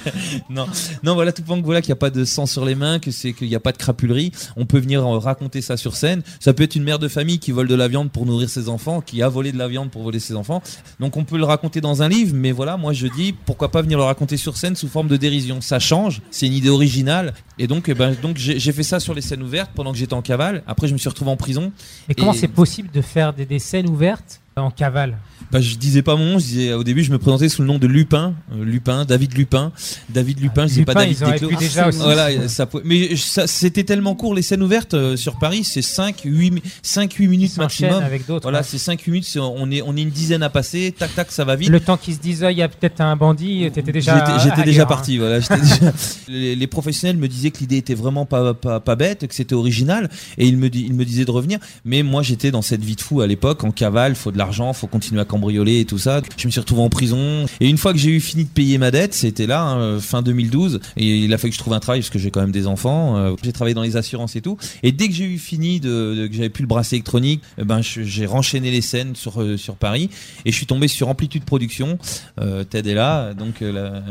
non, 0.50 0.68
non, 1.04 1.14
voilà, 1.16 1.32
tout 1.32 1.44
pendant 1.44 1.62
que 1.62 1.66
voilà 1.66 1.82
qu'il 1.82 1.90
n'y 1.90 1.98
a 1.98 2.02
pas 2.02 2.10
de 2.10 2.26
sang 2.26 2.46
sur 2.46 2.66
les 2.66 2.76
mains, 2.76 3.00
que 3.00 3.12
c'est 3.12 3.34
qu'il 3.34 3.48
n'y 3.48 3.56
a 3.56 3.60
pas 3.60 3.72
de 3.72 3.78
crapulerie, 3.78 4.32
on 4.56 4.66
peut 4.66 4.80
venir 4.80 5.06
euh, 5.06 5.18
raconter 5.18 5.62
ça 5.62 5.78
sur 5.78 5.96
scène. 5.96 6.22
Ça 6.40 6.54
peut 6.54 6.64
être 6.64 6.76
une 6.76 6.84
mère 6.84 7.00
de 7.00 7.08
famille 7.08 7.40
qui 7.40 7.52
vole 7.52 7.68
de 7.68 7.76
la 7.76 7.88
viande 7.88 8.12
pour 8.12 8.26
nourrir 8.26 8.50
ses 8.50 8.70
enfants, 8.70 9.02
qui 9.02 9.22
a 9.22 9.30
volé 9.30 9.52
de 9.52 9.58
la 9.58 9.68
viande 9.68 9.92
pour 9.92 10.04
voler 10.04 10.20
ses 10.20 10.29
enfants. 10.36 10.62
Donc 11.00 11.18
on 11.18 11.24
peut 11.24 11.38
le 11.38 11.44
raconter 11.46 11.82
dans 11.82 12.02
un 12.04 12.10
livre, 12.10 12.34
mais 12.36 12.52
voilà, 12.52 12.78
moi 12.78 12.94
je 12.94 13.08
dis 13.08 13.34
pourquoi 13.46 13.72
pas 13.72 13.82
venir 13.82 13.98
le 13.98 14.04
raconter 14.04 14.38
sur 14.38 14.58
scène 14.58 14.76
sous 14.76 14.88
forme 14.88 15.08
de 15.08 15.18
dérision? 15.18 15.62
Ça 15.62 15.80
change, 15.80 16.22
c'est 16.32 16.48
une 16.48 16.54
idée 16.54 16.70
originale, 16.70 17.34
et 17.58 17.68
donc, 17.68 17.90
eh 17.90 17.94
ben, 17.94 18.16
donc 18.22 18.38
j'ai 18.38 18.72
fait 18.72 18.84
ça 18.84 19.00
sur 19.00 19.14
les 19.14 19.22
scènes 19.22 19.44
ouvertes 19.44 19.72
pendant 19.76 19.92
que 19.92 19.98
j'étais 19.98 20.14
en 20.14 20.22
cavale. 20.22 20.64
Après, 20.68 20.88
je 20.88 20.94
me 20.94 20.98
suis 20.98 21.10
retrouvé 21.10 21.32
en 21.32 21.38
prison. 21.38 21.72
Mais 22.08 22.16
comment 22.16 22.34
Et- 22.34 22.38
c'est 22.38 22.48
possible 22.48 22.90
de 22.92 23.02
faire 23.02 23.34
des, 23.34 23.46
des 23.46 23.60
scènes 23.60 23.90
ouvertes 23.90 24.42
en 24.60 24.72
cavale 24.72 25.18
Bah, 25.52 25.62
je 25.62 25.76
disais 25.76 26.02
pas 26.04 26.16
mon 26.16 26.26
nom, 26.34 26.40
je 26.40 26.46
disais, 26.46 26.74
au 26.74 26.84
début 26.84 27.04
je 27.04 27.12
me 27.12 27.18
présentais 27.18 27.50
sous 27.50 27.62
le 27.62 27.68
nom 27.68 27.80
de 27.80 27.88
Lupin, 27.88 28.34
Euh, 28.54 28.64
Lupin, 28.64 29.06
David 29.06 29.36
Lupin, 29.38 29.72
David 30.10 30.40
Lupin, 30.42 30.64
je 30.64 30.68
disais 30.70 30.86
pas 30.86 30.94
David 30.94 31.18
Desclos. 31.18 31.50
pu 31.50 31.56
déjà 31.56 31.88
aussi. 31.88 32.00
Voilà, 32.00 32.48
ça, 32.48 32.68
mais 32.84 33.16
ça, 33.16 33.48
c'était 33.48 33.84
tellement 33.84 34.16
court 34.16 34.36
les 34.36 34.42
scènes 34.42 34.62
ouvertes 34.62 34.94
euh, 34.94 35.16
sur 35.18 35.40
Paris, 35.40 35.64
c'est 35.64 35.82
5 35.82 36.22
8 36.26 36.52
mi- 36.52 36.62
5 36.84 37.12
8 37.14 37.24
Ils 37.24 37.30
minutes 37.30 37.58
maximum. 37.58 38.04
avec. 38.04 38.24
Voilà, 38.28 38.60
ouais. 38.60 38.64
c'est 38.68 38.78
5 38.78 39.02
8 39.02 39.12
minutes, 39.12 39.38
on 39.42 39.72
est 39.72 39.82
on 39.82 39.96
est 39.98 40.02
une 40.02 40.10
dizaine 40.10 40.44
à 40.44 40.50
passer, 40.50 40.94
tac 40.98 41.16
tac, 41.16 41.32
ça 41.32 41.46
va 41.46 41.56
vite. 41.56 41.70
Le 41.70 41.80
temps 41.80 41.98
qu'ils 41.98 42.16
se 42.16 42.20
disent, 42.20 42.46
il 42.50 42.58
y 42.58 42.62
a 42.62 42.68
peut-être 42.68 43.02
un 43.02 43.16
bandit, 43.16 43.70
t'étais 43.74 43.92
déjà. 43.92 44.38
J'étais- 44.44 44.64
déjà 44.64 44.84
hein. 44.84 44.86
parti. 44.86 45.18
Voilà, 45.18 45.40
j'étais 45.40 45.58
déjà- 45.62 45.92
les, 46.28 46.56
les 46.56 46.68
professionnels 46.68 47.18
me 47.18 47.28
disaient 47.28 47.52
que 47.52 47.60
l'idée 47.60 47.78
était 47.78 47.96
vraiment 47.96 48.26
pas, 48.26 48.54
pas, 48.54 48.80
pas 48.80 48.96
bête, 48.96 49.26
que 49.28 49.34
c'était 49.34 49.56
original, 49.56 50.10
et 50.38 50.46
ils 50.48 50.58
me, 50.58 50.68
ils 50.76 50.94
me 50.94 51.06
disaient 51.06 51.26
de 51.26 51.32
revenir. 51.32 51.60
Mais 51.86 52.04
moi, 52.04 52.22
j'étais 52.24 52.52
dans 52.52 52.62
cette 52.62 52.84
vie 52.84 52.96
de 52.96 53.02
fou 53.02 53.22
à 53.22 53.28
l'époque, 53.28 53.64
en 53.64 53.72
cavale, 53.72 54.16
faut 54.16 54.32
de 54.32 54.38
l'argent, 54.38 54.49
faut 54.74 54.88
continuer 54.88 55.22
à 55.22 55.26
cambrioler 55.26 55.80
et 55.82 55.86
tout 55.86 55.98
ça. 55.98 56.22
Je 56.38 56.46
me 56.48 56.52
suis 56.52 56.60
retrouvé 56.60 56.82
en 56.82 56.90
prison. 56.90 57.46
Et 57.60 57.70
une 57.70 57.78
fois 57.78 57.94
que 57.94 58.00
j'ai 58.00 58.10
eu 58.12 58.20
fini 58.20 58.44
de 58.46 58.50
payer 58.50 58.78
ma 58.78 58.92
dette, 58.92 59.14
c'était 59.14 59.48
là, 59.48 59.64
hein, 59.64 60.00
fin 60.00 60.22
2012, 60.22 60.80
et 60.98 61.18
il 61.20 61.34
a 61.34 61.38
fallu 61.38 61.52
que 61.52 61.56
je 61.56 61.60
trouve 61.60 61.74
un 61.74 61.80
travail 61.80 62.02
parce 62.02 62.10
que 62.10 62.20
j'ai 62.20 62.32
quand 62.32 62.42
même 62.42 62.52
des 62.52 62.68
enfants. 62.68 63.18
euh, 63.18 63.36
j'ai 63.44 63.52
travaillé 63.54 63.74
dans 63.74 63.82
les 63.84 63.96
assurances 63.98 64.36
et 64.36 64.42
tout. 64.42 64.58
Et 64.84 64.92
dès 64.92 65.08
que 65.08 65.14
j'ai 65.14 65.26
eu 65.26 65.38
fini 65.38 65.80
de, 65.80 66.16
de- 66.16 66.28
que 66.28 66.34
j'avais 66.34 66.50
plus 66.50 66.64
le 66.64 66.68
bracelet 66.68 66.98
électronique, 66.98 67.42
eh 67.58 67.64
ben 67.64 67.82
j'ai 67.82 68.26
renchaîné 68.26 68.72
les 68.72 68.82
scènes 68.82 69.16
sur 69.16 69.42
euh, 69.42 69.58
sur 69.58 69.76
Paris 69.76 70.10
et 70.46 70.52
je 70.52 70.56
suis 70.56 70.66
tombé 70.66 70.88
sur 70.88 71.08
Amplitude 71.10 71.44
Production. 71.44 71.98
Euh, 72.42 72.64
Ted 72.64 72.90
est 72.90 72.94
là, 72.94 73.34
donc 73.34 73.62
la- 73.62 74.04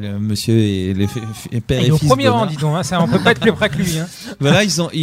le 0.00 0.18
monsieur 0.18 0.58
et 0.58 0.94
f- 0.94 1.60
père 1.66 1.82
et 1.82 1.86
est 1.86 1.90
au 1.90 1.98
fils. 1.98 2.08
premier 2.08 2.28
rang, 2.28 2.46
dis 2.46 2.56
donc. 2.56 2.76
hein, 2.76 2.82
ça, 2.82 3.02
on 3.02 3.08
peut 3.08 3.18
pas 3.18 3.32
être 3.32 3.40
plus 3.40 3.52
près 3.52 3.68
que 3.68 3.76
lui. 3.76 3.98
hein. 3.98 4.06
Voilà, 4.40 4.64
ils 4.64 4.80
ont, 4.82 4.90
ils, 4.92 5.00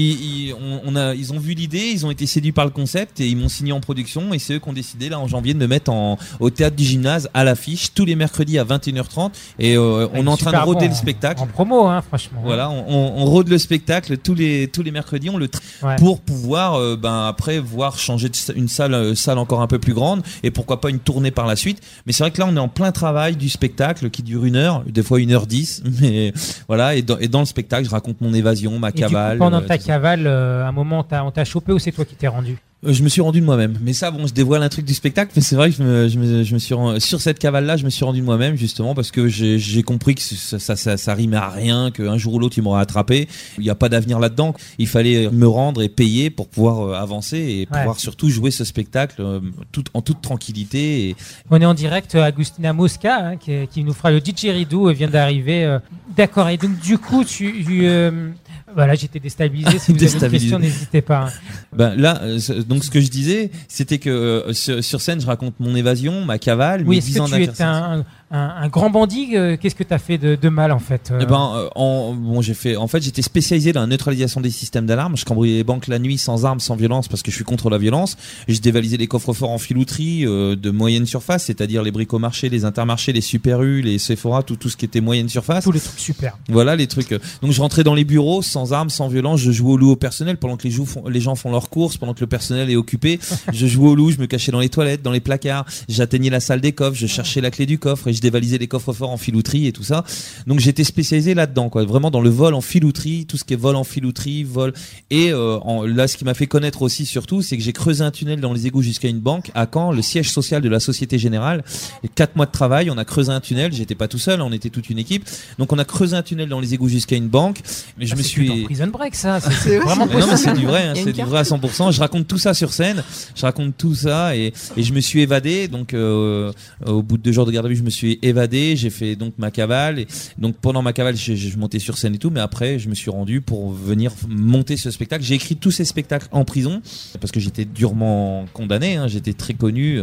ils- 0.47 0.53
on, 0.53 0.81
on 0.85 0.95
a, 0.95 1.13
ils 1.15 1.33
ont 1.33 1.39
vu 1.39 1.53
l'idée, 1.53 1.89
ils 1.93 2.05
ont 2.05 2.11
été 2.11 2.25
séduits 2.25 2.51
par 2.51 2.65
le 2.65 2.71
concept 2.71 3.19
et 3.19 3.27
ils 3.27 3.35
m'ont 3.37 3.49
signé 3.49 3.71
en 3.71 3.79
production. 3.79 4.33
Et 4.33 4.39
c'est 4.39 4.55
eux 4.55 4.59
qui 4.59 4.69
ont 4.69 4.73
décidé 4.75 5.09
là 5.09 5.19
en 5.19 5.27
janvier 5.27 5.55
de 5.55 5.59
me 5.59 5.65
mettre 5.67 5.91
en, 5.91 6.17
au 6.39 6.49
théâtre 6.51 6.75
du 6.75 6.83
gymnase 6.83 7.29
à 7.33 7.43
l'affiche 7.43 7.93
tous 7.95 8.05
les 8.05 8.15
mercredis 8.15 8.59
à 8.59 8.63
21h30. 8.65 9.31
Et 9.57 9.75
euh, 9.75 10.07
on 10.13 10.25
est 10.27 10.29
en 10.29 10.37
train 10.37 10.51
de 10.51 10.57
roder 10.57 10.85
bon 10.85 10.91
le 10.91 10.95
spectacle. 10.95 11.41
En 11.41 11.47
promo, 11.47 11.87
hein, 11.87 12.03
franchement. 12.07 12.41
Voilà, 12.43 12.69
on, 12.69 12.85
on, 12.87 13.21
on 13.23 13.25
rôde 13.25 13.47
le 13.49 13.57
spectacle 13.57 14.17
tous 14.17 14.35
les 14.35 14.67
tous 14.67 14.83
les 14.83 14.91
mercredis, 14.91 15.29
on 15.31 15.37
le 15.37 15.49
Ouais. 15.81 15.95
pour 15.97 16.19
pouvoir 16.21 16.75
euh, 16.75 16.97
ben 16.97 17.27
après 17.27 17.59
voir 17.59 17.97
changer 17.97 18.27
de 18.29 18.35
une 18.55 18.67
salle 18.67 18.93
euh, 18.93 19.15
salle 19.15 19.37
encore 19.37 19.61
un 19.61 19.67
peu 19.67 19.79
plus 19.79 19.93
grande 19.93 20.21
et 20.43 20.51
pourquoi 20.51 20.81
pas 20.81 20.89
une 20.89 20.99
tournée 20.99 21.31
par 21.31 21.47
la 21.47 21.55
suite. 21.55 21.81
Mais 22.05 22.13
c'est 22.13 22.23
vrai 22.23 22.31
que 22.31 22.39
là 22.39 22.47
on 22.49 22.55
est 22.55 22.59
en 22.59 22.67
plein 22.67 22.91
travail 22.91 23.35
du 23.35 23.47
spectacle 23.49 24.09
qui 24.09 24.21
dure 24.21 24.43
une 24.43 24.55
heure, 24.57 24.83
des 24.85 25.01
fois 25.03 25.19
une 25.21 25.31
heure 25.31 25.47
dix, 25.47 25.81
mais 26.01 26.33
voilà 26.67 26.95
et 26.95 27.01
dans, 27.03 27.17
et 27.19 27.27
dans 27.29 27.39
le 27.39 27.45
spectacle 27.45 27.85
je 27.85 27.89
raconte 27.91 28.19
mon 28.21 28.33
évasion, 28.33 28.77
ma 28.79 28.89
Et 28.89 28.91
du 28.93 29.03
coup, 29.03 29.09
cavale. 29.09 29.37
pendant 29.37 29.61
ta 29.61 29.77
cavale, 29.77 30.27
à 30.27 30.67
un 30.67 30.71
moment, 30.71 31.05
on 31.09 31.31
t'a 31.31 31.45
chopé 31.45 31.71
ou 31.71 31.79
c'est 31.79 31.91
toi 31.91 32.03
qui 32.05 32.15
t'es 32.15 32.27
rendu? 32.27 32.57
Je 32.83 33.01
me 33.01 33.09
suis 33.09 33.21
rendu 33.21 33.39
de 33.41 33.45
moi-même. 33.45 33.79
Mais 33.81 33.93
ça, 33.93 34.11
bon, 34.11 34.27
je 34.27 34.33
dévoile 34.33 34.61
un 34.61 34.69
truc 34.69 34.85
du 34.85 34.93
spectacle, 34.93 35.31
mais 35.35 35.41
c'est 35.41 35.55
vrai 35.55 35.71
que 35.71 35.75
je 35.77 35.81
me, 35.81 36.07
je 36.07 36.19
me, 36.19 36.43
je 36.43 36.53
me 36.53 36.59
suis 36.59 36.75
rendu, 36.75 36.99
sur 36.99 37.19
cette 37.19 37.39
cavale-là, 37.39 37.77
je 37.77 37.85
me 37.85 37.89
suis 37.89 38.05
rendu 38.05 38.19
de 38.19 38.25
moi-même, 38.25 38.55
justement, 38.57 38.93
parce 38.93 39.09
que 39.09 39.27
j'ai 39.27 39.81
compris 39.81 40.13
que 40.13 40.21
ça, 40.21 40.59
ça, 40.59 40.75
ça, 40.75 40.95
ça 40.95 41.13
rimait 41.15 41.37
à 41.37 41.49
rien, 41.49 41.89
qu'un 41.89 42.17
jour 42.19 42.35
ou 42.35 42.39
l'autre, 42.39 42.59
il 42.59 42.61
m'aurait 42.63 42.81
attrapé. 42.81 43.27
Il 43.57 43.63
n'y 43.63 43.71
a 43.71 43.75
pas 43.75 43.89
d'avenir 43.89 44.19
là-dedans. 44.19 44.53
Il 44.77 44.87
fallait 44.87 45.31
me 45.31 45.47
rendre 45.47 45.81
et 45.81 45.89
payer 45.89 46.29
pour 46.29 46.47
pouvoir 46.47 46.81
euh, 46.81 46.93
avancer 46.93 47.37
et 47.39 47.55
Ouais. 47.71 47.79
pouvoir 47.79 47.99
surtout 47.99 48.29
jouer 48.29 48.51
ce 48.51 48.63
spectacle 48.63 49.15
euh, 49.19 49.39
tout, 49.71 49.83
en 49.95 50.01
toute 50.03 50.21
tranquillité. 50.21 51.09
Et, 51.09 51.15
On 51.49 51.59
est 51.59 51.65
en 51.65 51.73
direct, 51.73 52.13
euh, 52.13 52.21
Agustina 52.23 52.71
Mosca, 52.73 53.29
hein, 53.29 53.37
qui, 53.37 53.67
qui 53.71 53.83
nous 53.83 53.93
fera 53.93 54.11
le 54.11 54.21
didgeridoo, 54.21 54.89
euh, 54.89 54.93
vient 54.93 55.09
d'arriver. 55.09 55.63
euh. 55.63 55.79
D'accord, 56.15 56.49
et 56.49 56.57
donc 56.57 56.79
du 56.81 56.99
coup, 56.99 57.23
tu... 57.23 57.63
tu, 57.65 57.87
euh, 57.87 58.29
Voilà, 58.75 58.93
j'étais 58.95 59.19
déstabilisé. 59.19 59.79
Si 59.79 59.93
vous 59.93 60.03
avez 60.03 60.25
une 60.25 60.31
question, 60.31 60.59
n'hésitez 60.59 61.01
pas. 61.01 61.29
ben 61.73 61.95
là, 61.97 62.21
euh, 62.23 62.39
donc 62.67 62.83
ce 62.83 62.91
que 62.91 62.99
je 62.99 63.09
disais, 63.09 63.49
c'était 63.69 63.99
que 63.99 64.09
euh, 64.09 64.53
sur, 64.53 64.83
sur 64.83 64.99
scène, 64.99 65.21
je 65.21 65.25
raconte 65.25 65.55
mon 65.59 65.73
évasion, 65.75 66.25
ma 66.25 66.37
cavale, 66.37 66.81
Oui, 66.81 66.95
mes 66.95 66.97
est-ce 66.97 67.07
10 67.07 67.19
ans 67.21 67.25
que 67.27 67.35
tu 67.35 67.41
es 67.43 67.61
un, 67.61 68.05
un, 68.31 68.37
un 68.63 68.67
grand 68.69 68.89
bandit 68.89 69.35
euh, 69.37 69.55
Qu'est-ce 69.55 69.75
que 69.75 69.83
tu 69.83 69.93
as 69.93 69.99
fait 69.99 70.17
de, 70.17 70.35
de 70.35 70.49
mal 70.49 70.71
en 70.71 70.79
fait 70.79 71.09
euh 71.11 71.19
Eh 71.21 71.25
ben, 71.25 71.51
euh, 71.55 71.69
en, 71.75 72.13
bon, 72.13 72.41
j'ai 72.41 72.53
fait. 72.55 72.75
En 72.75 72.87
fait, 72.87 73.01
j'étais 73.03 73.21
spécialisé 73.21 73.71
dans 73.71 73.81
la 73.81 73.87
neutralisation 73.87 74.41
des 74.41 74.49
systèmes 74.49 74.85
d'alarme. 74.87 75.15
Je 75.15 75.25
cambriolais 75.25 75.57
les 75.57 75.63
banques 75.63 75.87
la 75.87 75.99
nuit, 75.99 76.17
sans 76.17 76.43
armes, 76.45 76.59
sans 76.59 76.75
violence, 76.75 77.07
parce 77.07 77.21
que 77.21 77.29
je 77.31 77.35
suis 77.35 77.45
contre 77.45 77.69
la 77.69 77.77
violence. 77.77 78.17
Je 78.47 78.59
dévalisais 78.59 78.97
les 78.97 79.07
coffres-forts 79.07 79.51
en 79.51 79.57
filouterie 79.59 80.25
euh, 80.25 80.55
de 80.55 80.71
moyenne 80.71 81.05
surface, 81.05 81.43
c'est-à-dire 81.45 81.83
les 81.83 81.91
bricomarchés, 81.91 82.49
les 82.49 82.65
intermarchés, 82.65 83.13
les 83.13 83.21
Super 83.21 83.61
U, 83.61 83.81
les 83.81 83.99
Sephora, 83.99 84.41
tout 84.43 84.55
tout 84.55 84.69
ce 84.69 84.77
qui 84.77 84.85
était 84.85 85.01
moyenne 85.01 85.29
surface. 85.29 85.63
Tous 85.63 85.71
les 85.71 85.79
trucs 85.79 85.99
super. 85.99 86.37
Voilà 86.49 86.75
les 86.75 86.87
trucs. 86.87 87.11
Donc 87.41 87.51
je 87.51 87.61
rentrais 87.61 87.83
dans 87.83 87.93
les 87.95 88.05
bureaux 88.05 88.41
sans 88.41 88.73
armes, 88.73 88.89
sans 88.89 89.07
violence. 89.07 89.39
Je 89.39 89.51
jouais 89.51 89.73
au 89.73 89.77
loup 89.77 89.91
au 89.91 89.95
personnel 89.95 90.37
pendant 90.37 90.57
que 90.57 90.63
les, 90.63 90.71
jou- 90.71 90.85
font- 90.87 91.07
les 91.07 91.21
gens 91.21 91.35
font 91.35 91.51
leurs 91.51 91.69
courses, 91.69 91.97
pendant 91.97 92.15
que 92.15 92.21
le 92.21 92.27
personnel 92.27 92.71
est 92.71 92.75
occupé. 92.75 93.19
je 93.53 93.67
jouais 93.67 93.89
au 93.89 93.95
loup, 93.95 94.09
je 94.11 94.17
me 94.19 94.25
cachais 94.25 94.51
dans 94.51 94.59
les 94.61 94.69
toilettes, 94.69 95.03
dans 95.03 95.11
les 95.11 95.19
placards. 95.19 95.65
J'atteignais 95.87 96.31
la 96.31 96.39
salle 96.39 96.59
des 96.61 96.71
coffres, 96.71 96.97
je 96.97 97.05
cherchais 97.07 97.39
la 97.39 97.51
clé 97.51 97.67
du 97.67 97.77
coffre 97.77 98.07
et 98.07 98.14
je 98.15 98.21
dévalisais 98.21 98.57
les 98.57 98.67
coffres 98.67 98.93
forts 98.93 99.11
en 99.11 99.17
filouterie 99.17 99.67
et 99.67 99.71
tout 99.71 99.83
ça. 99.83 100.03
Donc 100.47 100.59
j'étais 100.59 100.83
spécialisé 100.83 101.33
là-dedans, 101.33 101.69
quoi. 101.69 101.83
Vraiment 101.85 102.11
dans 102.11 102.21
le 102.21 102.29
vol 102.29 102.53
en 102.53 102.61
filouterie, 102.61 103.25
tout 103.25 103.37
ce 103.37 103.43
qui 103.43 103.53
est 103.53 103.57
vol 103.57 103.75
en 103.75 103.83
filouterie, 103.83 104.43
vol. 104.43 104.73
Et 105.09 105.31
euh, 105.31 105.57
en- 105.59 105.83
là, 105.83 106.07
ce 106.07 106.17
qui 106.17 106.25
m'a 106.25 106.33
fait 106.33 106.47
connaître 106.47 106.81
aussi 106.81 107.05
surtout, 107.05 107.41
c'est 107.41 107.57
que 107.57 107.63
j'ai 107.63 107.73
creusé 107.73 108.03
un 108.03 108.11
tunnel 108.11 108.39
dans 108.41 108.53
les 108.53 108.67
égouts 108.67 108.81
jusqu'à 108.81 109.07
une 109.07 109.19
banque 109.19 109.51
à 109.55 109.67
Caen, 109.71 109.91
le 109.91 110.01
siège 110.01 110.29
social 110.31 110.61
de 110.61 110.69
la 110.69 110.79
Société 110.79 111.17
Générale. 111.19 111.63
Et 112.03 112.07
quatre 112.07 112.35
mois 112.35 112.45
de 112.45 112.51
travail, 112.51 112.89
on 112.89 112.97
a 112.97 113.05
creusé 113.05 113.31
un 113.31 113.39
tunnel. 113.41 113.73
J'étais 113.73 113.95
pas 113.95 114.07
tout 114.07 114.17
seul, 114.19 114.41
on 114.41 114.51
était 114.51 114.69
toute 114.69 114.89
une 114.89 114.97
équipe. 114.99 115.25
Donc 115.59 115.73
on 115.73 115.77
a 115.77 115.85
creusé 115.85 116.15
un 116.15 116.23
tunnel 116.23 116.49
dans 116.49 116.59
les 116.59 116.73
égouts 116.73 116.89
jusqu'à 116.89 117.15
une 117.15 117.27
banque. 117.27 117.59
Mais 117.97 118.05
je 118.05 118.13
Ah, 118.13 118.17
me 118.17 118.23
suis 118.23 118.47
dans 118.47 118.63
Prison 118.63 118.87
Break, 118.87 119.15
ça. 119.15 119.39
C'est- 119.63 119.79
vraiment 119.79 120.05
non, 120.05 120.27
mais 120.29 120.37
c'est 120.37 120.53
du 120.53 120.65
vrai, 120.65 120.83
hein, 120.87 120.93
c'est 120.95 121.11
du 121.13 121.21
vrai 121.23 121.39
à 121.39 121.43
100%. 121.43 121.91
Je 121.91 121.99
raconte 121.99 122.27
tout 122.27 122.37
ça 122.37 122.53
sur 122.53 122.71
scène, 122.73 123.03
je 123.35 123.41
raconte 123.41 123.75
tout 123.77 123.95
ça 123.95 124.35
et, 124.35 124.53
et 124.77 124.83
je 124.83 124.93
me 124.93 124.99
suis 125.01 125.21
évadé. 125.21 125.67
Donc, 125.67 125.93
euh, 125.93 126.51
au 126.85 127.01
bout 127.01 127.17
de 127.17 127.23
deux 127.23 127.31
jours 127.31 127.45
de 127.45 127.51
garde 127.51 127.65
à 127.65 127.69
vue, 127.69 127.75
je 127.75 127.83
me 127.83 127.89
suis 127.89 128.04
évadé. 128.21 128.75
J'ai 128.75 128.89
fait 128.89 129.15
donc 129.15 129.33
ma 129.37 129.51
cavale. 129.51 129.99
Et 129.99 130.07
donc, 130.37 130.55
pendant 130.57 130.81
ma 130.81 130.93
cavale, 130.93 131.15
j'ai 131.15 131.35
j'ai 131.35 131.55
monté 131.55 131.79
sur 131.79 131.97
scène 131.97 132.15
et 132.15 132.17
tout. 132.17 132.29
Mais 132.29 132.39
après, 132.39 132.79
je 132.79 132.89
me 132.89 132.95
suis 132.95 133.11
rendu 133.11 133.41
pour 133.41 133.71
venir 133.71 134.11
monter 134.27 134.77
ce 134.77 134.91
spectacle. 134.91 135.23
J'ai 135.23 135.35
écrit 135.35 135.55
tous 135.55 135.71
ces 135.71 135.85
spectacles 135.85 136.27
en 136.31 136.45
prison 136.45 136.81
parce 137.19 137.31
que 137.31 137.39
j'étais 137.39 137.65
durement 137.65 138.45
condamné. 138.53 138.95
hein, 138.95 139.07
j'étais 139.07 139.33
très 139.33 139.53
connu. 139.53 140.01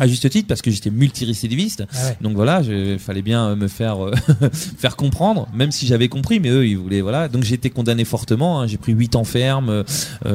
À 0.00 0.06
juste 0.08 0.28
titre 0.30 0.48
parce 0.48 0.62
que 0.62 0.70
j'étais 0.70 0.90
multirécidiviste. 0.90 1.84
Ah 1.94 2.06
ouais. 2.06 2.16
Donc 2.20 2.34
voilà, 2.34 2.60
il 2.62 2.98
fallait 2.98 3.22
bien 3.22 3.54
me 3.54 3.68
faire 3.68 4.04
euh, 4.04 4.12
faire 4.78 4.96
comprendre, 4.96 5.46
même 5.54 5.70
si 5.70 5.86
j'avais 5.86 6.08
compris, 6.08 6.40
mais 6.40 6.48
eux 6.48 6.66
ils 6.66 6.76
voulaient 6.76 7.00
voilà. 7.02 7.28
Donc 7.28 7.44
j'ai 7.44 7.54
été 7.54 7.70
condamné 7.70 8.04
fortement. 8.04 8.60
hein. 8.60 8.66
J'ai 8.66 8.76
pris 8.78 8.92
8 8.92 9.14
ans 9.16 9.24
ferme, 9.24 9.68
euh, 9.70 9.84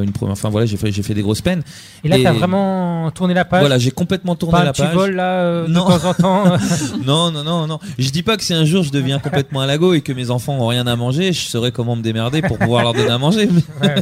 une 0.03 0.11
première. 0.11 0.33
Enfin 0.33 0.49
voilà, 0.49 0.65
j'ai 0.65 0.77
fait 0.77 0.91
j'ai 0.91 1.03
fait 1.03 1.13
des 1.13 1.21
grosses 1.21 1.41
peines. 1.41 1.63
Et 2.03 2.07
là, 2.07 2.17
t'as 2.21 2.33
vraiment 2.33 3.09
tourné 3.11 3.33
la 3.33 3.43
page. 3.45 3.61
Voilà, 3.61 3.77
j'ai 3.79 3.91
complètement 3.91 4.35
tourné 4.35 4.51
pas 4.59 4.63
la 4.63 4.73
page. 4.73 4.93
vol 4.93 5.15
là 5.15 5.33
euh, 5.41 5.67
de 5.67 5.71
Non. 5.73 5.85
temps 5.85 6.09
en 6.09 6.13
temps. 6.13 6.43
Non, 7.05 7.31
non, 7.31 7.43
non, 7.43 7.67
non. 7.67 7.79
Je 7.97 8.09
dis 8.09 8.23
pas 8.23 8.37
que 8.37 8.43
si 8.43 8.53
un 8.53 8.65
jour 8.65 8.83
je 8.83 8.91
deviens 8.91 9.19
complètement 9.19 9.61
à 9.61 9.65
lago 9.65 9.93
et 9.93 10.01
que 10.01 10.11
mes 10.13 10.29
enfants 10.29 10.57
ont 10.59 10.67
rien 10.67 10.85
à 10.87 10.95
manger, 10.95 11.33
je 11.33 11.41
saurais 11.41 11.71
comment 11.71 11.95
me 11.95 12.01
démerder 12.03 12.41
pour 12.41 12.57
pouvoir 12.57 12.83
leur 12.83 12.93
donner 12.93 13.09
à 13.09 13.17
manger. 13.17 13.47
Mais, 13.81 13.87
Ouais. 13.87 13.95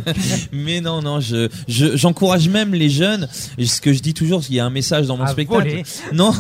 mais 0.51 0.82
non, 0.82 1.01
non, 1.01 1.20
je, 1.20 1.48
je- 1.67 1.96
j'encourage 1.96 2.50
même 2.50 2.74
les 2.74 2.89
jeunes. 2.89 3.27
Ce 3.63 3.79
que 3.82 3.93
je 3.93 4.00
dis 4.01 4.13
toujours, 4.13 4.41
il 4.50 4.55
y 4.55 4.60
a 4.60 4.65
un 4.65 4.70
message 4.70 5.08
dans 5.08 5.17
mon 5.17 5.24
À 5.24 5.27
spectacle. 5.27 5.52
Voler. 5.60 5.83
Non, 6.13 6.31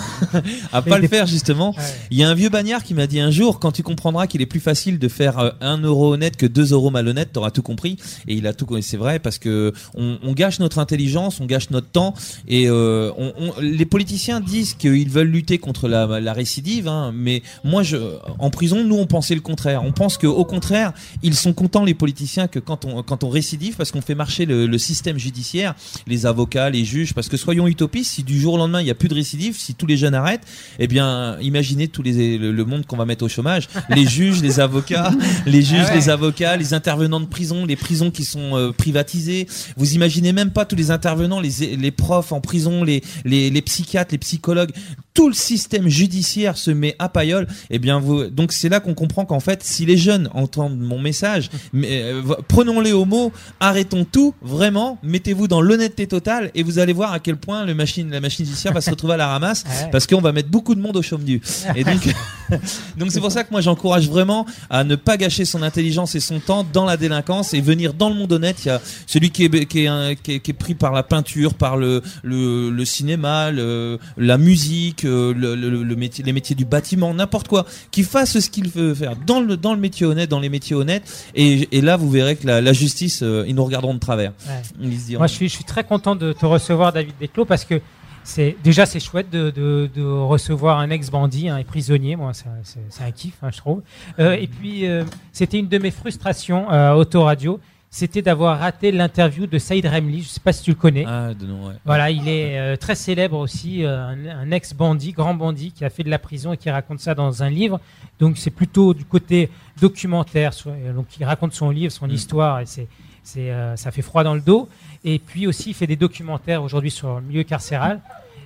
à 0.71 0.81
pas 0.81 0.99
le 0.99 1.07
faire 1.07 1.25
justement. 1.27 1.75
Il 2.11 2.17
y 2.17 2.23
a 2.23 2.29
un 2.29 2.33
vieux 2.35 2.49
bagnard 2.49 2.83
qui 2.83 2.93
m'a 2.93 3.07
dit 3.07 3.19
un 3.19 3.31
jour, 3.31 3.59
quand 3.59 3.71
tu 3.71 3.83
comprendras 3.83 4.27
qu'il 4.27 4.41
est 4.41 4.45
plus 4.45 4.59
facile 4.59 4.99
de 4.99 5.07
faire 5.07 5.39
euh, 5.39 5.49
un 5.61 5.77
euro 5.79 6.13
honnête 6.13 6.37
que 6.37 6.45
deux 6.45 6.71
euros 6.73 6.89
malhonnêtes, 6.91 7.31
t'auras 7.33 7.51
tout 7.51 7.61
compris. 7.61 7.97
Et 8.27 8.35
il 8.35 8.47
a 8.47 8.53
tout 8.53 8.65
compris. 8.65 8.83
C'est 8.83 8.97
vrai 8.97 9.19
parce 9.19 9.37
que 9.37 9.73
on, 9.95 10.17
on 10.23 10.33
gâche 10.33 10.59
notre 10.59 10.79
intelligence, 10.79 11.39
on 11.39 11.45
gâche 11.45 11.69
notre 11.69 11.87
temps. 11.87 12.13
Et 12.47 12.67
euh, 12.69 13.11
on, 13.17 13.33
on- 13.39 13.53
les 13.61 13.85
politiciens 13.85 14.39
disent 14.39 14.73
qu'ils 14.73 15.09
veulent 15.09 15.27
lutter 15.27 15.57
contre 15.57 15.87
la, 15.87 16.19
la 16.19 16.33
récidive, 16.33 16.87
hein, 16.87 17.11
mais 17.15 17.41
moi, 17.63 17.83
je, 17.83 17.97
en 18.39 18.49
prison, 18.49 18.83
nous, 18.83 18.95
on 18.97 19.07
pensait 19.07 19.35
le 19.35 19.41
contraire. 19.41 19.83
On 19.83 19.91
pense 19.91 20.17
que, 20.17 20.27
au 20.27 20.45
contraire, 20.45 20.93
ils 21.21 21.35
sont 21.35 21.53
contents 21.53 21.83
les 21.85 21.93
politiciens 21.93 22.47
que 22.47 22.59
quand 22.59 22.85
on 22.85 23.01
quand 23.03 23.23
on 23.23 23.29
récidive, 23.29 23.75
parce 23.75 23.91
qu'on 23.91 24.01
fait 24.01 24.15
marcher 24.15 24.45
le, 24.45 24.65
le 24.67 24.77
système 24.77 25.17
judiciaire, 25.17 25.73
les 26.07 26.25
avocats, 26.25 26.69
les 26.69 26.85
juges, 26.85 27.13
parce 27.13 27.27
que 27.29 27.37
soyons 27.37 27.67
utopistes, 27.67 28.11
si 28.13 28.23
du 28.23 28.39
jour 28.39 28.53
au 28.53 28.57
lendemain 28.57 28.81
il 28.81 28.85
n'y 28.85 28.91
a 28.91 28.95
plus 28.95 29.02
de 29.07 29.13
récidive, 29.15 29.57
si 29.57 29.75
tous 29.75 29.85
les 29.85 29.97
jeunes 29.97 30.15
arrêtent, 30.15 30.45
eh 30.79 30.87
bien, 30.87 31.37
imaginez 31.41 31.87
tous 31.87 32.01
les 32.01 32.37
le, 32.37 32.51
le 32.51 32.65
monde 32.65 32.85
qu'on 32.85 32.97
va 32.97 33.05
mettre 33.05 33.25
au 33.25 33.29
chômage, 33.29 33.67
les 33.89 34.07
juges, 34.07 34.41
les 34.41 34.59
avocats, 34.59 35.11
les 35.45 35.61
juges, 35.61 35.85
Ah 35.85 35.89
ouais. 35.89 35.95
les 35.95 36.09
avocats, 36.09 36.57
les 36.57 36.73
intervenants 36.73 37.19
de 37.19 37.25
prison, 37.25 37.65
les 37.65 37.75
prisons 37.75 38.11
qui 38.11 38.25
sont 38.25 38.55
euh, 38.57 38.71
privatisées. 38.71 39.47
Vous 39.77 39.93
imaginez 39.93 40.33
même 40.33 40.51
pas 40.51 40.65
tous 40.65 40.75
les 40.75 40.91
intervenants, 40.91 41.39
les 41.39 41.75
les 41.75 41.91
profs 41.91 42.31
en 42.31 42.41
prison, 42.41 42.83
les 42.83 43.01
les, 43.25 43.49
les 43.49 43.61
psychiatres, 43.61 44.11
les 44.11 44.17
psychologues, 44.17 44.71
tout 45.13 45.27
le 45.27 45.33
système 45.35 45.87
judiciaire 45.89 46.57
se 46.57 46.71
met 46.71 46.95
à 46.99 47.07
paillole. 47.09 47.47
Eh 47.69 47.77
bien, 47.79 47.99
vous, 47.99 48.25
donc 48.25 48.51
c'est 48.51 48.69
là 48.69 48.79
qu'on 48.79 48.93
comprend 48.95 49.25
qu'en 49.25 49.39
fait, 49.39 49.63
si 49.63 49.85
les 49.85 49.97
jeunes 49.97 50.29
entendent 50.33 50.79
mon 50.79 50.99
message, 50.99 51.49
mais, 51.73 52.01
euh, 52.03 52.21
prenons-les 52.47 52.93
au 52.93 53.05
mot, 53.05 53.31
arrêtons 53.59 54.05
tout, 54.05 54.33
vraiment, 54.41 54.97
mettez-vous 55.03 55.47
dans 55.47 55.61
l'honnêteté 55.61 56.07
totale 56.07 56.49
et 56.55 56.63
vous 56.63 56.79
allez 56.79 56.93
voir 56.93 57.13
à 57.13 57.19
quel 57.19 57.37
point 57.37 57.65
le 57.65 57.75
machine, 57.75 58.09
la 58.09 58.21
machine 58.21 58.45
judiciaire 58.45 58.73
va 58.73 58.81
se 58.81 58.89
retrouver 58.89 59.13
à 59.13 59.17
la 59.17 59.27
ramasse 59.27 59.63
Ouais. 59.83 59.89
parce 59.91 60.07
qu'on 60.07 60.19
va 60.21 60.31
mettre 60.31 60.49
beaucoup 60.49 60.75
de 60.75 60.81
monde 60.81 60.97
au 60.97 61.01
chaume 61.01 61.23
nu. 61.23 61.41
Et 61.75 61.83
donc, 61.83 62.01
donc 62.97 63.11
c'est 63.11 63.19
pour 63.21 63.31
ça 63.31 63.43
que 63.43 63.49
moi 63.51 63.61
j'encourage 63.61 64.07
vraiment 64.09 64.45
à 64.69 64.83
ne 64.83 64.95
pas 64.95 65.17
gâcher 65.17 65.45
son 65.45 65.61
intelligence 65.63 66.15
et 66.15 66.19
son 66.19 66.39
temps 66.39 66.65
dans 66.73 66.85
la 66.85 66.97
délinquance 66.97 67.53
et 67.53 67.61
venir 67.61 67.93
dans 67.93 68.09
le 68.09 68.15
monde 68.15 68.31
honnête. 68.33 68.57
Il 68.65 68.67
y 68.67 68.71
a 68.71 68.81
celui 69.07 69.31
qui 69.31 69.45
est, 69.45 69.65
qui 69.65 69.83
est, 69.83 69.87
un- 69.87 70.15
qui 70.15 70.33
est, 70.33 70.39
qui 70.39 70.51
est 70.51 70.53
pris 70.53 70.75
par 70.75 70.91
la 70.91 71.03
peinture, 71.03 71.53
par 71.53 71.77
le, 71.77 72.01
le, 72.23 72.69
le 72.71 72.85
cinéma, 72.85 73.51
le, 73.51 73.99
la 74.17 74.37
musique, 74.37 75.02
le, 75.07 75.55
le, 75.55 75.83
le 75.83 75.95
métier, 75.95 76.23
les 76.23 76.33
métiers 76.33 76.55
du 76.55 76.65
bâtiment, 76.65 77.13
n'importe 77.13 77.47
quoi, 77.47 77.65
qui 77.91 78.03
fasse 78.03 78.39
ce 78.39 78.49
qu'il 78.49 78.69
veut 78.69 78.93
faire 78.93 79.15
dans 79.15 79.39
le, 79.39 79.57
dans 79.57 79.73
le 79.73 79.79
métier 79.79 80.05
honnête, 80.05 80.29
dans 80.29 80.39
les 80.39 80.49
métiers 80.49 80.75
honnêtes. 80.75 81.29
Et, 81.35 81.67
et 81.77 81.81
là, 81.81 81.97
vous 81.97 82.09
verrez 82.09 82.35
que 82.35 82.47
la, 82.47 82.61
la 82.61 82.73
justice, 82.73 83.21
euh, 83.23 83.45
ils 83.47 83.55
nous 83.55 83.65
regarderont 83.65 83.93
de 83.93 83.99
travers. 83.99 84.33
Ouais. 84.47 84.61
Ils 84.81 84.99
se 84.99 85.05
diront, 85.07 85.19
Moi, 85.19 85.27
je 85.27 85.33
suis, 85.33 85.49
je 85.49 85.53
suis 85.53 85.63
très 85.63 85.83
content 85.83 86.15
de 86.15 86.33
te 86.33 86.45
recevoir, 86.45 86.93
David 86.93 87.13
Desclos, 87.19 87.45
parce 87.45 87.65
que 87.65 87.81
c'est 88.23 88.55
déjà 88.63 88.85
c'est 88.85 88.99
chouette 88.99 89.29
de, 89.29 89.49
de, 89.49 89.89
de 89.93 90.03
recevoir 90.03 90.79
un 90.79 90.89
ex-bandit, 90.89 91.49
un 91.49 91.61
prisonnier. 91.63 92.15
Moi, 92.15 92.31
c'est 92.33 93.03
un 93.03 93.11
kiff, 93.11 93.35
hein, 93.41 93.49
je 93.51 93.57
trouve. 93.57 93.81
Euh, 94.19 94.33
et 94.33 94.47
puis, 94.47 94.87
euh, 94.87 95.03
c'était 95.31 95.59
une 95.59 95.67
de 95.67 95.77
mes 95.77 95.91
frustrations 95.91 96.71
euh, 96.71 96.93
Autoradio, 96.93 97.59
c'était 97.95 98.23
d'avoir 98.23 98.57
raté 98.57 98.91
l'interview 98.91 99.45
de 99.45 99.59
Saïd 99.59 99.85
Remli. 99.85 100.23
Je 100.23 100.27
sais 100.29 100.39
pas 100.39 100.51
si 100.51 100.63
tu 100.63 100.71
le 100.71 100.75
connais. 100.75 101.05
Ah, 101.07 101.31
de 101.35 101.45
nom, 101.45 101.67
ouais. 101.67 101.75
Voilà, 101.85 102.09
il 102.09 102.27
est 102.27 102.57
euh, 102.57 102.75
très 102.75 102.95
célèbre 102.95 103.37
aussi, 103.37 103.85
euh, 103.85 104.07
un, 104.07 104.25
un 104.25 104.49
ex-bandit, 104.51 105.11
grand 105.11 105.35
bandit, 105.35 105.71
qui 105.71 105.85
a 105.85 105.91
fait 105.91 106.01
de 106.03 106.09
la 106.09 106.17
prison 106.17 106.53
et 106.53 106.57
qui 106.57 106.71
raconte 106.71 107.01
ça 107.01 107.13
dans 107.13 107.43
un 107.43 107.51
livre. 107.51 107.79
Donc 108.19 108.39
c'est 108.39 108.49
plutôt 108.49 108.95
du 108.95 109.05
côté 109.05 109.51
documentaire. 109.79 110.53
euh, 110.65 110.91
Donc 110.93 111.05
il 111.19 111.23
raconte 111.23 111.53
son 111.53 111.69
livre, 111.69 111.91
son 111.91 112.07
Mm. 112.07 112.11
histoire, 112.11 112.59
et 112.61 112.65
c'est, 112.65 112.87
c'est, 113.23 113.51
euh, 113.51 113.75
ça 113.75 113.91
fait 113.91 114.01
froid 114.01 114.23
dans 114.23 114.33
le 114.33 114.41
dos. 114.41 114.67
Et 115.05 115.19
puis 115.19 115.45
aussi, 115.45 115.69
il 115.69 115.73
fait 115.75 115.85
des 115.87 115.95
documentaires 115.95 116.63
aujourd'hui 116.63 116.89
sur 116.89 117.15
le 117.17 117.21
milieu 117.21 117.43
carcéral. 117.43 117.99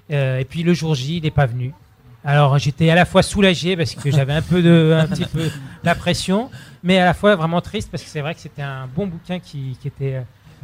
Et 0.10 0.46
puis 0.50 0.64
le 0.64 0.74
jour 0.74 0.94
J, 0.94 1.18
il 1.18 1.24
n'est 1.24 1.32
pas 1.32 1.46
venu. 1.46 1.74
Alors 2.26 2.58
j'étais 2.58 2.90
à 2.90 2.96
la 2.96 3.06
fois 3.06 3.24
soulagé 3.24 3.78
parce 3.78 3.96
que 3.96 4.12
j'avais 4.12 4.34
un 4.34 4.42
peu 4.42 4.62
de, 4.62 4.94
un 5.00 5.08
petit 5.08 5.24
peu 5.26 5.50
la 5.84 5.96
pression, 5.96 6.50
mais 6.88 7.00
à 7.00 7.06
la 7.06 7.14
fois 7.14 7.36
vraiment 7.36 7.60
triste 7.60 7.92
parce 7.92 8.02
que 8.02 8.10
c'est 8.10 8.22
vrai 8.22 8.34
que 8.34 8.40
c'était 8.40 8.62
un 8.62 8.88
bon 8.88 9.08
bouquin 9.08 9.40
qui, 9.40 9.78
qui 9.82 9.90
était 9.90 10.16
euh, 10.16 10.22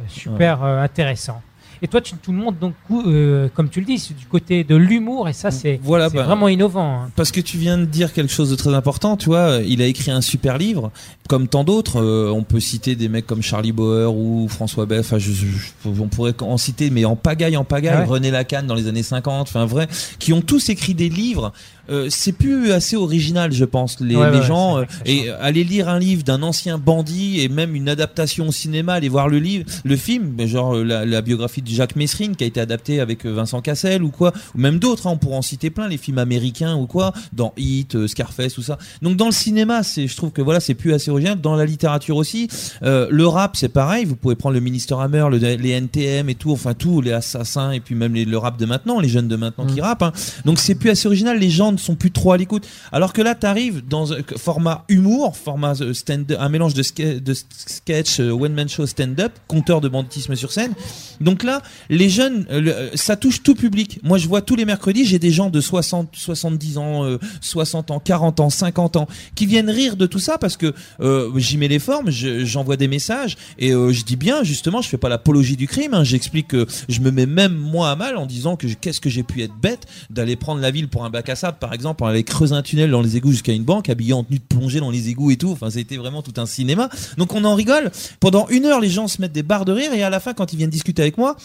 super 0.08 0.64
euh, 0.64 0.80
intéressant. 0.80 1.42
Et 1.84 1.86
toi, 1.86 2.00
tu, 2.00 2.14
tout 2.16 2.32
le 2.32 2.38
monde, 2.38 2.54
donc, 2.58 2.72
euh, 3.06 3.48
comme 3.54 3.68
tu 3.68 3.78
le 3.80 3.84
dis, 3.84 3.98
c'est 3.98 4.16
du 4.16 4.24
côté 4.24 4.64
de 4.64 4.74
l'humour, 4.74 5.28
et 5.28 5.34
ça, 5.34 5.50
c'est 5.50 5.78
Voilà, 5.82 6.08
c'est 6.08 6.16
bah, 6.16 6.22
vraiment 6.22 6.48
innovant. 6.48 7.02
hein. 7.02 7.10
Parce 7.14 7.30
que 7.30 7.42
tu 7.42 7.58
viens 7.58 7.76
de 7.76 7.84
dire 7.84 8.14
quelque 8.14 8.32
chose 8.32 8.48
de 8.50 8.56
très 8.56 8.72
important, 8.72 9.18
tu 9.18 9.26
vois, 9.26 9.58
il 9.66 9.82
a 9.82 9.86
écrit 9.86 10.10
un 10.10 10.22
super 10.22 10.56
livre, 10.56 10.90
comme 11.28 11.46
tant 11.46 11.62
d'autres, 11.62 12.00
euh, 12.00 12.30
on 12.34 12.42
peut 12.42 12.58
citer 12.60 12.96
des 12.96 13.10
mecs 13.10 13.26
comme 13.26 13.42
Charlie 13.42 13.72
Bauer 13.72 14.14
ou 14.16 14.48
François 14.48 14.86
Beff, 14.86 15.00
enfin, 15.06 15.18
je, 15.18 15.30
je- 15.32 15.46
je- 15.46 16.00
on 16.00 16.08
pourrait 16.08 16.34
en 16.40 16.56
citer, 16.56 16.88
mais 16.88 17.04
en 17.04 17.16
pagaille, 17.16 17.58
en 17.58 17.64
pagaille, 17.64 17.96
Ah 17.98 18.00
ouais. 18.00 18.06
René 18.06 18.30
Lacan 18.30 18.62
dans 18.62 18.74
les 18.74 18.88
années 18.88 19.02
50, 19.02 19.48
enfin 19.48 19.66
vrai, 19.66 19.86
qui 20.18 20.32
ont 20.32 20.40
tous 20.40 20.70
écrit 20.70 20.94
des 20.94 21.10
livres, 21.10 21.52
euh, 21.90 22.06
c'est 22.08 22.32
plus 22.32 22.72
assez 22.72 22.96
original, 22.96 23.52
je 23.52 23.64
pense, 23.66 24.00
les, 24.00 24.16
Ouais, 24.16 24.30
les 24.30 24.38
ouais, 24.38 24.46
gens, 24.46 24.78
euh, 24.78 24.84
et 25.04 25.28
aller 25.28 25.64
lire 25.64 25.90
un 25.90 25.98
livre 25.98 26.22
d'un 26.22 26.42
ancien 26.42 26.78
bandit 26.78 27.40
et 27.42 27.48
même 27.50 27.74
une 27.74 27.90
adaptation 27.90 28.48
au 28.48 28.52
cinéma, 28.52 28.94
aller 28.94 29.10
voir 29.10 29.28
le 29.28 29.38
livre, 29.38 29.66
le 29.84 29.96
film, 29.96 30.34
genre 30.46 30.76
la, 30.76 31.04
la 31.04 31.20
biographie 31.20 31.60
de 31.60 31.68
Jacques 31.74 31.96
Messrine 31.96 32.36
qui 32.36 32.44
a 32.44 32.46
été 32.46 32.60
adaptée 32.60 33.00
avec 33.00 33.26
euh, 33.26 33.32
Vincent 33.32 33.60
Cassel 33.60 34.02
ou 34.02 34.10
quoi, 34.10 34.32
ou 34.54 34.58
même 34.58 34.78
d'autres, 34.78 35.06
hein, 35.06 35.10
on 35.12 35.18
pourrait 35.18 35.36
en 35.36 35.42
citer 35.42 35.70
plein, 35.70 35.88
les 35.88 35.96
films 35.98 36.18
américains 36.18 36.76
ou 36.76 36.86
quoi, 36.86 37.12
dans 37.32 37.52
Hit, 37.56 37.94
euh, 37.96 38.06
Scarface, 38.08 38.54
tout 38.54 38.62
ça. 38.62 38.78
Donc 39.02 39.16
dans 39.16 39.26
le 39.26 39.32
cinéma, 39.32 39.82
c'est, 39.82 40.06
je 40.06 40.16
trouve 40.16 40.30
que 40.30 40.40
voilà, 40.42 40.60
c'est 40.60 40.74
plus 40.74 40.92
assez 40.94 41.10
original. 41.10 41.40
Dans 41.40 41.56
la 41.56 41.64
littérature 41.66 42.16
aussi, 42.16 42.48
euh, 42.82 43.06
le 43.10 43.26
rap, 43.26 43.56
c'est 43.56 43.68
pareil. 43.68 44.04
Vous 44.04 44.16
pouvez 44.16 44.34
prendre 44.36 44.54
le 44.54 44.60
Minister 44.60 44.94
Hammer, 44.98 45.26
le, 45.30 45.38
les 45.38 45.70
NTM 45.70 46.28
et 46.28 46.34
tout, 46.34 46.52
enfin 46.52 46.74
tout, 46.74 47.00
les 47.00 47.12
assassins 47.12 47.72
et 47.72 47.80
puis 47.80 47.94
même 47.94 48.14
les- 48.14 48.24
le 48.24 48.38
rap 48.38 48.58
de 48.58 48.66
maintenant, 48.66 49.00
les 49.00 49.08
jeunes 49.08 49.28
de 49.28 49.36
maintenant 49.36 49.66
qui 49.66 49.80
rappent. 49.80 50.02
hein. 50.02 50.12
Donc 50.44 50.58
c'est 50.58 50.74
plus 50.74 50.90
assez 50.90 51.06
original. 51.06 51.38
Les 51.38 51.50
gens 51.50 51.72
ne 51.72 51.76
sont 51.76 51.96
plus 51.96 52.10
trop 52.10 52.32
à 52.32 52.36
l'écoute. 52.36 52.66
Alors 52.92 53.12
que 53.12 53.22
là, 53.22 53.34
t'arrives 53.34 53.82
dans 53.86 54.12
un 54.12 54.18
format 54.36 54.84
humour, 54.88 55.36
format 55.36 55.74
stand, 55.92 56.36
un 56.38 56.48
mélange 56.48 56.74
de, 56.74 56.82
ske- 56.82 57.20
de 57.22 57.34
sketch, 57.66 58.20
one 58.20 58.52
man 58.54 58.68
show, 58.68 58.86
stand-up, 58.86 59.32
compteur 59.48 59.80
de 59.80 59.88
banditisme 59.88 60.34
sur 60.36 60.52
scène. 60.52 60.72
Donc 61.20 61.42
là, 61.42 61.53
les 61.90 62.08
jeunes, 62.08 62.46
euh, 62.50 62.60
le- 62.60 62.96
ça 62.96 63.16
touche 63.16 63.42
tout 63.42 63.54
public. 63.54 63.98
Moi, 64.02 64.18
je 64.18 64.28
vois 64.28 64.40
tous 64.42 64.56
les 64.56 64.64
mercredis, 64.64 65.04
j'ai 65.04 65.18
des 65.18 65.30
gens 65.30 65.50
de 65.50 65.60
60, 65.60 66.10
70 66.12 66.78
ans, 66.78 67.04
euh, 67.04 67.18
60 67.40 67.90
ans, 67.90 68.00
40 68.00 68.40
ans, 68.40 68.50
50 68.50 68.96
ans, 68.96 69.06
qui 69.34 69.46
viennent 69.46 69.70
rire 69.70 69.96
de 69.96 70.06
tout 70.06 70.18
ça 70.18 70.38
parce 70.38 70.56
que 70.56 70.72
euh, 71.00 71.30
j'y 71.36 71.56
mets 71.58 71.68
les 71.68 71.78
formes, 71.78 72.10
je- 72.10 72.44
j'envoie 72.44 72.76
des 72.76 72.88
messages 72.88 73.36
et 73.58 73.72
euh, 73.72 73.92
je 73.92 74.04
dis 74.04 74.16
bien, 74.16 74.42
justement, 74.42 74.82
je 74.82 74.88
fais 74.88 74.96
pas 74.98 75.08
l'apologie 75.08 75.56
du 75.56 75.66
crime. 75.66 75.94
hein. 75.94 76.04
J'explique 76.04 76.48
que 76.48 76.66
je 76.88 77.00
me 77.00 77.10
mets 77.10 77.26
même 77.26 77.54
moi 77.54 77.90
à 77.90 77.96
mal 77.96 78.16
en 78.16 78.26
disant 78.26 78.56
que 78.56 78.66
qu'est-ce 78.66 79.00
que 79.00 79.10
j'ai 79.10 79.22
pu 79.22 79.42
être 79.42 79.54
bête 79.60 79.86
d'aller 80.10 80.36
prendre 80.36 80.60
la 80.60 80.70
ville 80.70 80.88
pour 80.88 81.04
un 81.04 81.10
bac 81.10 81.28
à 81.28 81.36
sable, 81.36 81.58
par 81.58 81.72
exemple, 81.72 81.98
pour 81.98 82.06
aller 82.08 82.24
creuser 82.24 82.54
un 82.54 82.62
tunnel 82.62 82.90
dans 82.90 83.02
les 83.02 83.16
égouts 83.16 83.32
jusqu'à 83.32 83.52
une 83.52 83.64
banque, 83.64 83.88
habillé 83.88 84.12
en 84.12 84.24
tenue 84.24 84.38
de 84.38 84.44
plongée 84.44 84.80
dans 84.80 84.90
les 84.90 85.08
égouts 85.08 85.30
et 85.30 85.36
tout. 85.36 85.50
Enfin, 85.50 85.70
c'était 85.70 85.96
vraiment 85.96 86.22
tout 86.22 86.32
un 86.40 86.46
cinéma. 86.46 86.88
Donc 87.18 87.34
on 87.34 87.44
en 87.44 87.54
rigole. 87.54 87.90
Pendant 88.20 88.48
une 88.48 88.64
heure, 88.66 88.80
les 88.80 88.90
gens 88.90 89.08
se 89.08 89.20
mettent 89.20 89.32
des 89.32 89.42
barres 89.42 89.64
de 89.64 89.72
rire 89.72 89.92
et 89.92 90.02
à 90.02 90.10
la 90.10 90.20
fin, 90.20 90.34
quand 90.34 90.52
ils 90.52 90.56
viennent 90.56 90.70
discuter 90.70 91.02
avec 91.02 91.18
moi, 91.18 91.36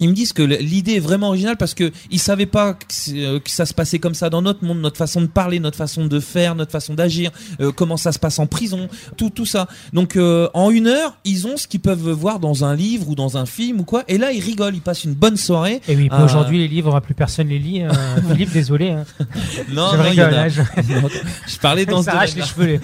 ils 0.00 0.08
me 0.08 0.14
disent 0.14 0.32
que 0.32 0.42
l'idée 0.42 0.94
est 0.96 1.00
vraiment 1.00 1.28
originale 1.28 1.56
parce 1.56 1.74
que 1.74 1.90
ils 2.10 2.18
savaient 2.20 2.46
pas 2.46 2.74
que, 2.74 2.84
euh, 3.10 3.40
que 3.40 3.50
ça 3.50 3.66
se 3.66 3.74
passait 3.74 3.98
comme 3.98 4.14
ça 4.14 4.30
dans 4.30 4.42
notre 4.42 4.64
monde, 4.64 4.80
notre 4.80 4.96
façon 4.96 5.20
de 5.20 5.26
parler, 5.26 5.60
notre 5.60 5.76
façon 5.76 6.06
de 6.06 6.20
faire, 6.20 6.54
notre 6.54 6.70
façon 6.72 6.94
d'agir, 6.94 7.30
euh, 7.60 7.72
comment 7.72 7.96
ça 7.96 8.12
se 8.12 8.18
passe 8.18 8.38
en 8.38 8.46
prison, 8.46 8.88
tout 9.16 9.30
tout 9.30 9.46
ça. 9.46 9.66
Donc 9.92 10.16
euh, 10.16 10.48
en 10.54 10.70
une 10.70 10.86
heure, 10.86 11.16
ils 11.24 11.46
ont 11.46 11.56
ce 11.56 11.66
qu'ils 11.66 11.80
peuvent 11.80 12.10
voir 12.10 12.38
dans 12.38 12.64
un 12.64 12.74
livre 12.74 13.08
ou 13.08 13.14
dans 13.14 13.36
un 13.36 13.46
film 13.46 13.80
ou 13.80 13.84
quoi. 13.84 14.04
Et 14.08 14.18
là, 14.18 14.32
ils 14.32 14.40
rigolent, 14.42 14.74
ils 14.74 14.80
passent 14.80 15.04
une 15.04 15.14
bonne 15.14 15.36
soirée. 15.36 15.80
Et 15.88 15.96
oui, 15.96 16.08
aujourd'hui, 16.22 16.58
les 16.58 16.68
livres, 16.68 16.98
plus 17.00 17.14
personne 17.14 17.48
les 17.48 17.58
lit. 17.58 17.82
hein. 17.82 17.90
Philippe, 18.30 18.52
désolé. 18.52 18.90
hein. 18.90 19.04
Non, 19.70 19.90
je 19.92 19.96
non, 19.96 20.02
rigole. 20.02 20.34
a. 20.34 20.42
hein, 20.42 20.48
je 20.48 20.62
Je 21.46 21.58
parlais 21.58 21.86
dans 21.86 22.00
il 22.02 22.04
ce 22.04 22.54
public. 22.54 22.80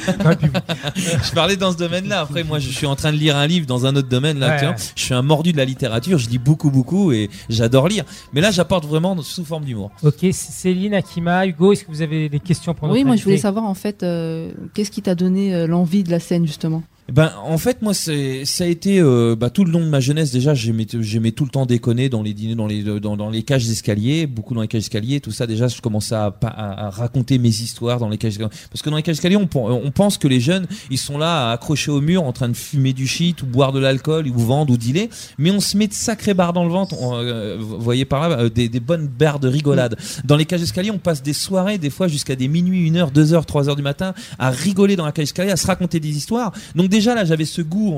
Je 1.25 1.33
parlais 1.33 1.56
dans 1.56 1.73
ce 1.73 1.76
domaine-là. 1.76 2.21
Après, 2.21 2.44
moi, 2.44 2.59
je 2.59 2.68
suis 2.71 2.87
en 2.87 2.97
train 2.97 3.12
de 3.12 3.16
lire 3.16 3.37
un 3.37 3.47
livre 3.47 3.66
dans 3.66 3.87
un 3.87 3.94
autre 3.97 4.09
domaine. 4.09 4.38
Là, 4.38 4.54
Ouais. 4.54 4.75
Je 4.94 5.02
suis 5.02 5.14
un 5.14 5.23
mordu 5.23 5.52
de 5.52 5.56
la 5.56 5.64
littérature. 5.64 6.18
Je 6.18 6.28
lis 6.28 6.38
beaucoup, 6.38 6.71
beaucoup 6.71 7.03
et 7.12 7.30
j'adore 7.49 7.88
lire. 7.88 8.04
Mais 8.32 8.40
là, 8.40 8.50
j'apporte 8.50 8.87
vraiment 8.87 9.20
sous 9.23 9.44
forme 9.44 9.64
d'humour. 9.64 9.90
Ok, 10.02 10.26
Céline, 10.32 10.94
Akima, 10.94 11.46
Hugo, 11.46 11.73
est-ce 11.73 11.84
que 11.84 11.90
vous 11.90 12.02
avez 12.02 12.28
des 12.28 12.40
questions 12.40 12.75
pour 12.75 12.88
Oui, 12.88 12.99
notre 12.99 13.06
moi 13.06 13.16
je 13.16 13.25
voulais 13.25 13.37
savoir 13.38 13.64
en 13.64 13.75
fait, 13.75 14.02
euh, 14.02 14.52
qu'est-ce 14.75 14.90
qui 14.90 15.02
t'a 15.02 15.14
donné 15.14 15.54
euh, 15.54 15.66
l'envie 15.66 16.04
de 16.04 16.11
la 16.11 16.20
scène 16.20 16.46
justement? 16.46 16.82
Ben, 17.12 17.32
en 17.44 17.58
fait, 17.58 17.82
moi, 17.82 17.92
c'est, 17.92 18.46
ça 18.46 18.64
a 18.64 18.66
été 18.66 18.99
euh, 18.99 19.37
bah, 19.37 19.50
tout 19.50 19.64
le 19.64 19.70
long 19.70 19.80
de 19.80 19.90
ma 19.90 20.00
jeunesse. 20.00 20.32
Déjà, 20.32 20.54
j'aimais, 20.54 20.87
j'aimais 21.00 21.32
tout 21.32 21.44
le 21.44 21.50
temps 21.50 21.66
déconner 21.66 22.08
dans 22.08 22.23
les 22.23 22.32
dîners, 22.32 22.54
dans 22.54 22.66
les, 22.66 22.82
dans, 22.82 23.28
les 23.28 23.42
cages 23.42 23.66
d'escalier, 23.66 24.26
beaucoup 24.26 24.54
dans 24.54 24.62
les 24.62 24.68
cages 24.68 24.80
d'escalier, 24.82 25.20
tout 25.20 25.30
ça. 25.30 25.46
Déjà, 25.46 25.68
je 25.68 25.82
commençais 25.82 26.14
à, 26.14 26.34
à, 26.42 26.87
à 26.87 26.90
raconter 26.90 27.38
mes 27.38 27.50
histoires 27.50 27.99
dans 27.99 28.08
les 28.08 28.16
cages 28.16 28.38
d'escalier. 28.38 28.50
Parce 28.70 28.80
que 28.80 28.88
dans 28.88 28.96
les 28.96 29.02
cages 29.02 29.16
d'escalier, 29.16 29.37
on, 29.37 29.46
pen- 29.46 29.62
on 29.64 29.90
pense 29.90 30.16
que 30.16 30.26
les 30.28 30.40
jeunes, 30.40 30.66
ils 30.90 30.99
sont 30.99 31.18
là 31.18 31.50
à 31.50 31.52
accrocher 31.52 31.90
au 31.90 32.00
mur, 32.00 32.23
en 32.23 32.32
train 32.32 32.49
de 32.49 32.56
fumer 32.56 32.94
du 32.94 33.06
shit 33.06 33.42
ou 33.42 33.46
boire 33.46 33.73
de 33.73 33.80
l'alcool, 33.80 34.26
ou 34.26 34.38
vendre 34.38 34.73
ou 34.73 34.78
dealer. 34.78 35.11
Mais 35.37 35.50
on 35.50 35.61
se 35.61 35.76
met 35.76 35.88
de 35.88 35.92
sacrés 35.92 36.32
barres 36.32 36.54
dans 36.54 36.64
le 36.64 36.70
ventre. 36.70 36.96
Euh, 37.00 37.58
vous 37.61 37.80
voyez 37.80 38.06
par 38.06 38.30
là, 38.30 38.38
euh, 38.38 38.49
des, 38.49 38.70
des 38.70 38.80
bonnes 38.80 39.08
barres 39.08 39.40
de 39.40 39.49
rigolade. 39.49 39.99
Dans 40.25 40.37
les 40.37 40.46
cages 40.46 40.61
d'escalier, 40.61 40.90
on 40.90 40.99
passe 40.99 41.23
des 41.23 41.34
soirées, 41.34 41.76
des 41.76 41.90
fois 41.90 42.08
jusqu'à 42.08 42.34
des 42.34 42.49
minuit, 42.49 42.87
une 42.87 42.96
heure, 42.96 43.11
deux 43.11 43.34
heures, 43.34 43.44
trois 43.44 43.68
heures 43.68 43.76
du 43.76 43.82
matin, 43.82 44.14
à 44.38 44.50
rigoler 44.50 44.96
dans 44.96 45.04
la 45.04 45.12
cage 45.12 45.25
d'escalier, 45.26 45.50
à 45.50 45.56
se 45.58 45.66
raconter 45.66 46.00
des 46.00 46.16
histoires. 46.16 46.52
Donc 46.75 46.88
déjà 46.94 47.14
là, 47.14 47.24
j'avais 47.24 47.44
ce 47.44 47.60
goût, 47.60 47.92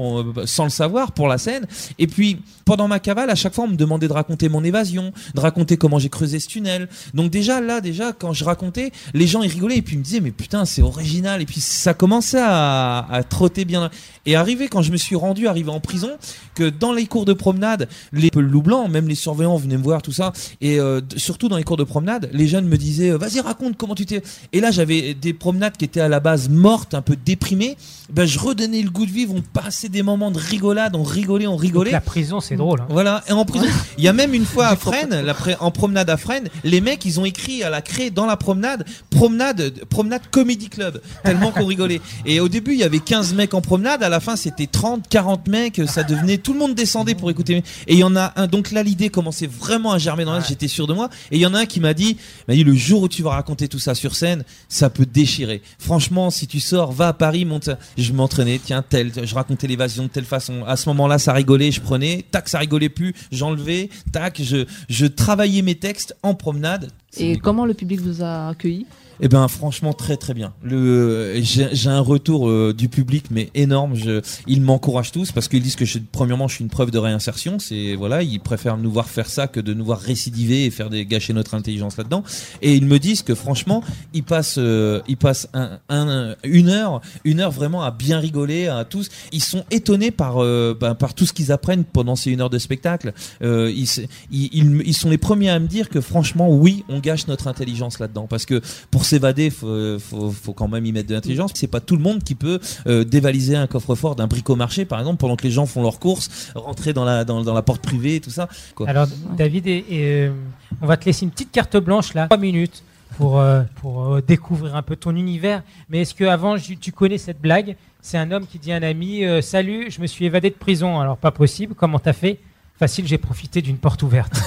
sans 0.47 0.65
le 0.65 0.71
savoir, 0.71 1.13
pour 1.13 1.29
la 1.29 1.39
scène. 1.39 1.67
Et 1.99 2.07
puis 2.07 2.39
pendant 2.65 2.89
ma 2.89 2.99
cavale, 2.99 3.31
à 3.31 3.35
chaque 3.35 3.55
fois, 3.55 3.65
on 3.65 3.69
me 3.69 3.77
demandait 3.77 4.09
de 4.09 4.13
raconter 4.13 4.49
mon 4.49 4.65
évasion, 4.65 5.13
de 5.35 5.41
raconter 5.41 5.77
comment 5.77 5.99
j'ai 5.99 6.09
creusé 6.09 6.41
ce 6.41 6.49
tunnel. 6.49 6.89
Donc 7.15 7.31
déjà 7.31 7.61
là, 7.61 7.81
déjà 7.81 8.13
quand 8.13 8.33
je 8.33 8.45
racontais, 8.45 8.91
les 9.15 9.27
gens 9.27 9.43
ils 9.43 9.51
rigolaient 9.51 9.77
et 9.77 9.83
puis 9.83 9.95
ils 9.95 9.99
me 9.99 10.05
disaient 10.05 10.21
mais 10.21 10.33
putain 10.33 10.65
c'est 10.65 10.83
original. 10.83 11.43
Et 11.43 11.47
puis 11.47 11.61
ça 11.61 11.95
commençait 11.95 12.43
à, 12.43 13.07
à 13.09 13.23
trotter 13.23 13.65
bien. 13.65 13.91
Et 14.25 14.35
arrivé 14.35 14.69
quand 14.69 14.83
je 14.83 14.91
me 14.91 14.97
suis 14.97 15.15
rendu, 15.15 15.47
arrivé 15.47 15.71
en 15.71 15.79
prison, 15.79 16.11
que 16.55 16.69
dans 16.69 16.93
les 16.93 17.07
cours 17.07 17.25
de 17.25 17.35
promenade, 17.35 17.89
les 18.13 18.31
loups 18.35 18.63
blancs, 18.63 18.91
même 18.91 19.07
les 19.07 19.15
surveillants 19.15 19.57
venaient 19.57 19.79
me 19.79 19.83
voir, 19.83 20.03
tout 20.03 20.13
ça. 20.13 20.33
Et 20.61 20.81
euh, 20.81 21.01
surtout 21.17 21.49
dans 21.49 21.59
les 21.59 21.65
cours 21.65 21.77
de 21.77 21.85
promenade, 21.85 22.29
les 22.33 22.49
jeunes 22.49 22.67
me 22.67 22.77
disaient 22.77 23.11
euh, 23.11 23.19
vas-y 23.19 23.41
raconte 23.41 23.77
comment 23.77 23.95
tu 23.95 24.07
t'es. 24.07 24.23
Et 24.53 24.61
là 24.61 24.71
j'avais 24.71 25.15
des 25.15 25.35
promenades 25.35 25.77
qui 25.77 25.85
étaient 25.85 26.01
à 26.01 26.09
la 26.09 26.21
base 26.21 26.49
mortes, 26.49 26.95
un 26.95 27.03
peu 27.03 27.17
déprimées. 27.17 27.77
Ben 28.11 28.27
je 28.27 28.39
redonnais 28.39 28.83
le 28.87 28.91
goût 28.91 29.05
de 29.07 29.11
vivre, 29.11 29.35
on 29.35 29.43
passait 29.43 29.89
des 29.89 30.03
moments 30.03 30.31
de 30.31 30.39
rigolade, 30.39 30.97
on 30.97 31.03
rigolait, 31.03 31.47
on 31.47 31.53
Donc, 31.53 31.61
rigolait. 31.61 31.91
la 31.91 32.01
prison, 32.01 32.41
c'est 32.41 32.57
drôle. 32.57 32.81
hein. 32.81 32.87
Voilà, 32.89 33.23
et 33.29 33.33
en 33.33 33.45
prison, 33.45 33.67
il 33.99 34.05
y 34.05 34.09
a 34.09 34.13
même 34.13 34.33
une 34.33 34.47
fois 34.47 34.69
à 34.69 34.77
Fresnes, 34.87 35.21
la 35.21 35.37
en 35.61 35.71
promenade 35.71 36.09
à 36.09 36.17
Fresnes, 36.17 36.49
les 36.65 36.81
mecs, 36.81 37.05
ils 37.05 37.21
ont 37.21 37.25
écrit 37.25 37.63
à 37.63 37.71
la 37.71 37.83
craie 37.83 38.11
dans 38.11 38.27
la 38.27 38.37
promenade, 38.37 38.85
promenade, 39.11 39.85
promenade 39.91 40.23
comedy 40.31 40.69
club, 40.69 41.01
tellement 41.25 41.51
qu'on 41.53 41.67
rigolait. 41.67 42.01
Et 42.25 42.41
au 42.41 42.49
début, 42.49 42.73
il 42.73 42.79
y 42.79 42.85
avait 42.85 43.01
15 43.01 43.35
mecs 43.35 43.55
en 43.55 43.61
promenade, 43.61 44.03
à 44.03 44.09
la 44.09 44.21
fin, 44.21 44.37
c'était 44.37 44.67
30, 44.67 45.09
40 45.09 45.49
mecs, 45.49 45.83
ça 45.87 46.03
devenait, 46.03 46.39
tout 46.39 46.53
le 46.53 46.59
monde 46.59 46.75
descendait 46.75 47.15
pour 47.15 47.31
écouter. 47.31 47.63
Et 47.87 47.95
il 47.95 47.99
y 47.99 48.05
en 48.05 48.17
a 48.17 48.33
un, 48.37 48.47
donc 48.47 48.71
là, 48.71 48.83
l'idée 48.83 49.11
commençait 49.11 49.47
vraiment 49.49 49.93
à 49.93 49.99
germer 49.99 50.25
dans 50.25 50.33
la 50.33 50.41
j'étais 50.41 50.69
sûr 50.69 50.87
de 50.87 50.95
moi. 50.95 51.09
Et 51.31 51.37
il 51.37 51.41
y 51.41 51.47
en 51.47 51.55
a 51.55 51.61
un 51.61 51.67
qui 51.67 51.81
m'a 51.81 51.93
dit, 51.95 52.17
m'a 52.47 52.55
dit, 52.55 52.63
le 52.65 52.75
jour 52.75 53.03
où 53.03 53.09
tu 53.09 53.23
vas 53.23 53.31
raconter 53.31 53.69
tout 53.69 53.79
ça 53.79 53.95
sur 53.95 54.15
scène, 54.15 54.45
ça 54.69 54.91
peut 54.91 55.07
déchirer. 55.07 55.63
Franchement, 55.79 56.31
si 56.31 56.47
tu 56.47 56.61
sors, 56.61 56.93
va 56.93 57.09
à 57.09 57.13
Paris, 57.13 57.45
monte, 57.45 57.71
je 57.99 58.13
m'entraînais, 58.13 58.61
tiens, 58.65 58.76
tel, 58.83 59.13
je 59.25 59.35
racontais 59.35 59.67
l'évasion 59.67 60.05
de 60.05 60.09
telle 60.09 60.25
façon. 60.25 60.65
À 60.67 60.77
ce 60.77 60.89
moment-là, 60.91 61.19
ça 61.19 61.33
rigolait, 61.33 61.71
je 61.71 61.81
prenais, 61.81 62.25
tac, 62.31 62.49
ça 62.49 62.59
rigolait 62.59 62.89
plus, 62.89 63.15
j'enlevais, 63.33 63.91
tac, 64.13 64.41
je, 64.43 64.65
je 64.89 65.07
travaillais 65.07 65.63
mes 65.63 65.75
textes 65.75 66.17
en 66.23 66.35
promenade. 66.35 66.91
Et 67.17 67.39
comment 67.39 67.65
le 67.65 67.75
public 67.75 68.01
vous 68.01 68.23
a 68.23 68.49
accueilli? 68.49 68.87
Eh 69.21 69.29
ben 69.29 69.49
franchement 69.49 69.93
très 69.95 70.17
très 70.17 70.35
bien. 70.35 70.53
Le 70.63 71.33
j'ai 71.43 71.69
j'ai 71.73 71.89
un 71.89 72.01
retour 72.01 72.49
euh, 72.49 72.75
du 72.77 72.89
public 72.89 73.27
mais 73.31 73.51
énorme. 73.55 73.95
Je, 73.95 74.21
ils 74.47 74.61
m'encouragent 74.61 75.13
tous 75.13 75.33
parce 75.33 75.49
qu'ils 75.49 75.63
disent 75.63 75.77
que 75.77 75.87
je, 75.87 75.99
premièrement 76.13 76.49
je 76.49 76.57
suis 76.57 76.65
une 76.65 76.71
preuve 76.71 76.91
de 76.91 76.99
réinsertion. 76.99 77.59
C'est 77.59 77.95
voilà 77.95 78.23
ils 78.23 78.41
préfèrent 78.41 78.77
nous 78.77 78.91
voir 78.91 79.09
faire 79.09 79.29
ça 79.31 79.47
que 79.47 79.59
de 79.61 79.73
nous 79.73 79.85
voir 79.85 80.01
récidiver 80.01 80.67
et 80.67 80.71
faire 80.71 80.91
des 80.91 81.07
gâcher 81.07 81.33
notre 81.33 81.55
intelligence 81.55 81.97
là-dedans. 81.97 82.25
Et 82.61 82.75
ils 82.75 82.85
me 82.85 82.99
disent 82.99 83.23
que 83.23 83.35
franchement 83.35 83.83
ils 84.13 84.23
passent 84.23 84.57
euh, 84.59 85.01
ils 85.09 85.17
passent 85.17 85.49
un, 85.55 85.79
un- 85.89 86.35
une 86.45 86.69
heure 86.69 87.01
une 87.25 87.41
heure 87.41 87.51
vraiment 87.53 87.83
à 87.83 87.91
bien 87.91 88.19
rigoler 88.19 88.67
à 88.69 88.85
tous. 88.85 89.09
Ils 89.33 89.43
sont 89.43 89.65
étonnés 89.71 90.11
par 90.11 90.43
euh, 90.43 90.77
ben, 90.79 90.95
par 90.95 91.15
tout 91.15 91.25
ce 91.25 91.33
qu'ils 91.33 91.53
apprennent 91.53 91.85
pendant 91.85 92.17
ces 92.17 92.31
une 92.31 92.43
heure 92.43 92.51
de 92.51 92.59
spectacle. 92.59 93.15
Euh, 93.43 93.73
ils, 93.75 93.89
ils, 94.31 94.51
ils, 94.53 94.83
ils 94.85 94.95
sont 94.95 95.09
les 95.09 95.17
premiers 95.19 95.49
à 95.49 95.59
me 95.59 95.69
dire 95.69 95.89
que 95.89 96.03
franchement 96.03 96.51
oui 96.51 96.85
on 96.91 96.99
gâche 96.99 97.29
notre 97.29 97.47
intelligence 97.49 97.99
là-dedans 97.99 98.27
parce 98.29 98.45
que 98.45 98.61
pour 98.91 99.06
s'évader 99.07 99.51
faut, 99.51 99.99
faut, 99.99 100.31
faut 100.31 100.53
quand 100.53 100.69
même 100.69 100.85
y 100.85 100.93
mettre 100.93 101.09
de 101.09 101.15
l'intelligence 101.15 101.53
c'est 101.55 101.67
pas 101.67 101.81
tout 101.81 101.97
le 101.97 102.03
monde 102.03 102.23
qui 102.23 102.35
peut 102.35 102.61
euh, 102.87 103.05
dévaliser 103.05 103.57
un 103.57 103.67
coffre-fort 103.67 104.17
d'un 104.17 104.27
bricomarché 104.27 104.85
par 104.85 104.99
exemple 104.99 105.19
pendant 105.19 105.37
que 105.37 105.45
les 105.45 105.51
gens 105.51 105.67
font 105.67 105.83
leurs 105.83 105.99
courses 105.99 106.51
rentrer 106.55 106.93
dans 106.93 107.05
la 107.05 107.25
dans, 107.25 107.55
la 107.55 107.63
porte 107.63 107.83
privée 107.83 108.17
et 108.17 108.21
tout 108.21 108.31
ça. 108.31 108.49
Alors, 108.87 109.07
David, 109.37 109.67
et, 109.67 109.85
euh, 109.93 110.33
on 110.81 110.87
va 110.87 110.97
te 110.97 111.05
laisser 111.05 111.25
une 111.25 111.31
petite 111.31 111.53
carte 111.53 111.77
blanche 111.77 112.15
là, 112.15 112.27
3 112.27 112.39
minutes, 112.39 112.83
pour, 113.17 113.39
euh, 113.39 113.63
pour 113.77 114.21
découvrir 114.23 114.77
un 114.77 114.83
peu 114.83 114.97
ton 114.97 115.15
univers. 115.15 115.63
Mais 115.89 116.03
est-ce 116.03 116.15
que 116.15 116.25
avant 116.25 116.57
tu 116.59 116.93
connais 116.93 117.19
cette 117.19 117.41
blague? 117.41 117.77
C'est 118.01 118.19
un 118.19 118.31
homme 118.31 118.47
qui 118.47 118.59
dit 118.59 118.73
à 118.73 118.77
un 118.77 118.83
ami 118.83 119.23
Salut, 119.43 119.91
je 119.91 120.01
me 120.01 120.07
suis 120.07 120.25
évadé 120.27 120.51
de 120.51 120.55
prison. 120.55 121.01
Alors, 121.01 121.17
pas 121.17 121.31
possible, 121.31 121.75
comment 121.75 121.99
t'as 121.99 122.13
fait? 122.13 122.39
Facile, 122.79 123.07
j'ai 123.07 123.19
profité 123.19 123.63
d'une 123.63 123.79
porte 123.79 124.03
ouverte. 124.03 124.35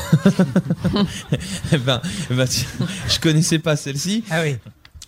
Eh 1.71 1.77
ben, 1.77 2.01
ben, 2.29 2.47
je 3.07 3.19
connaissais 3.19 3.59
pas 3.59 3.75
celle-ci 3.75 4.23
Ah 4.29 4.41
oui. 4.43 4.57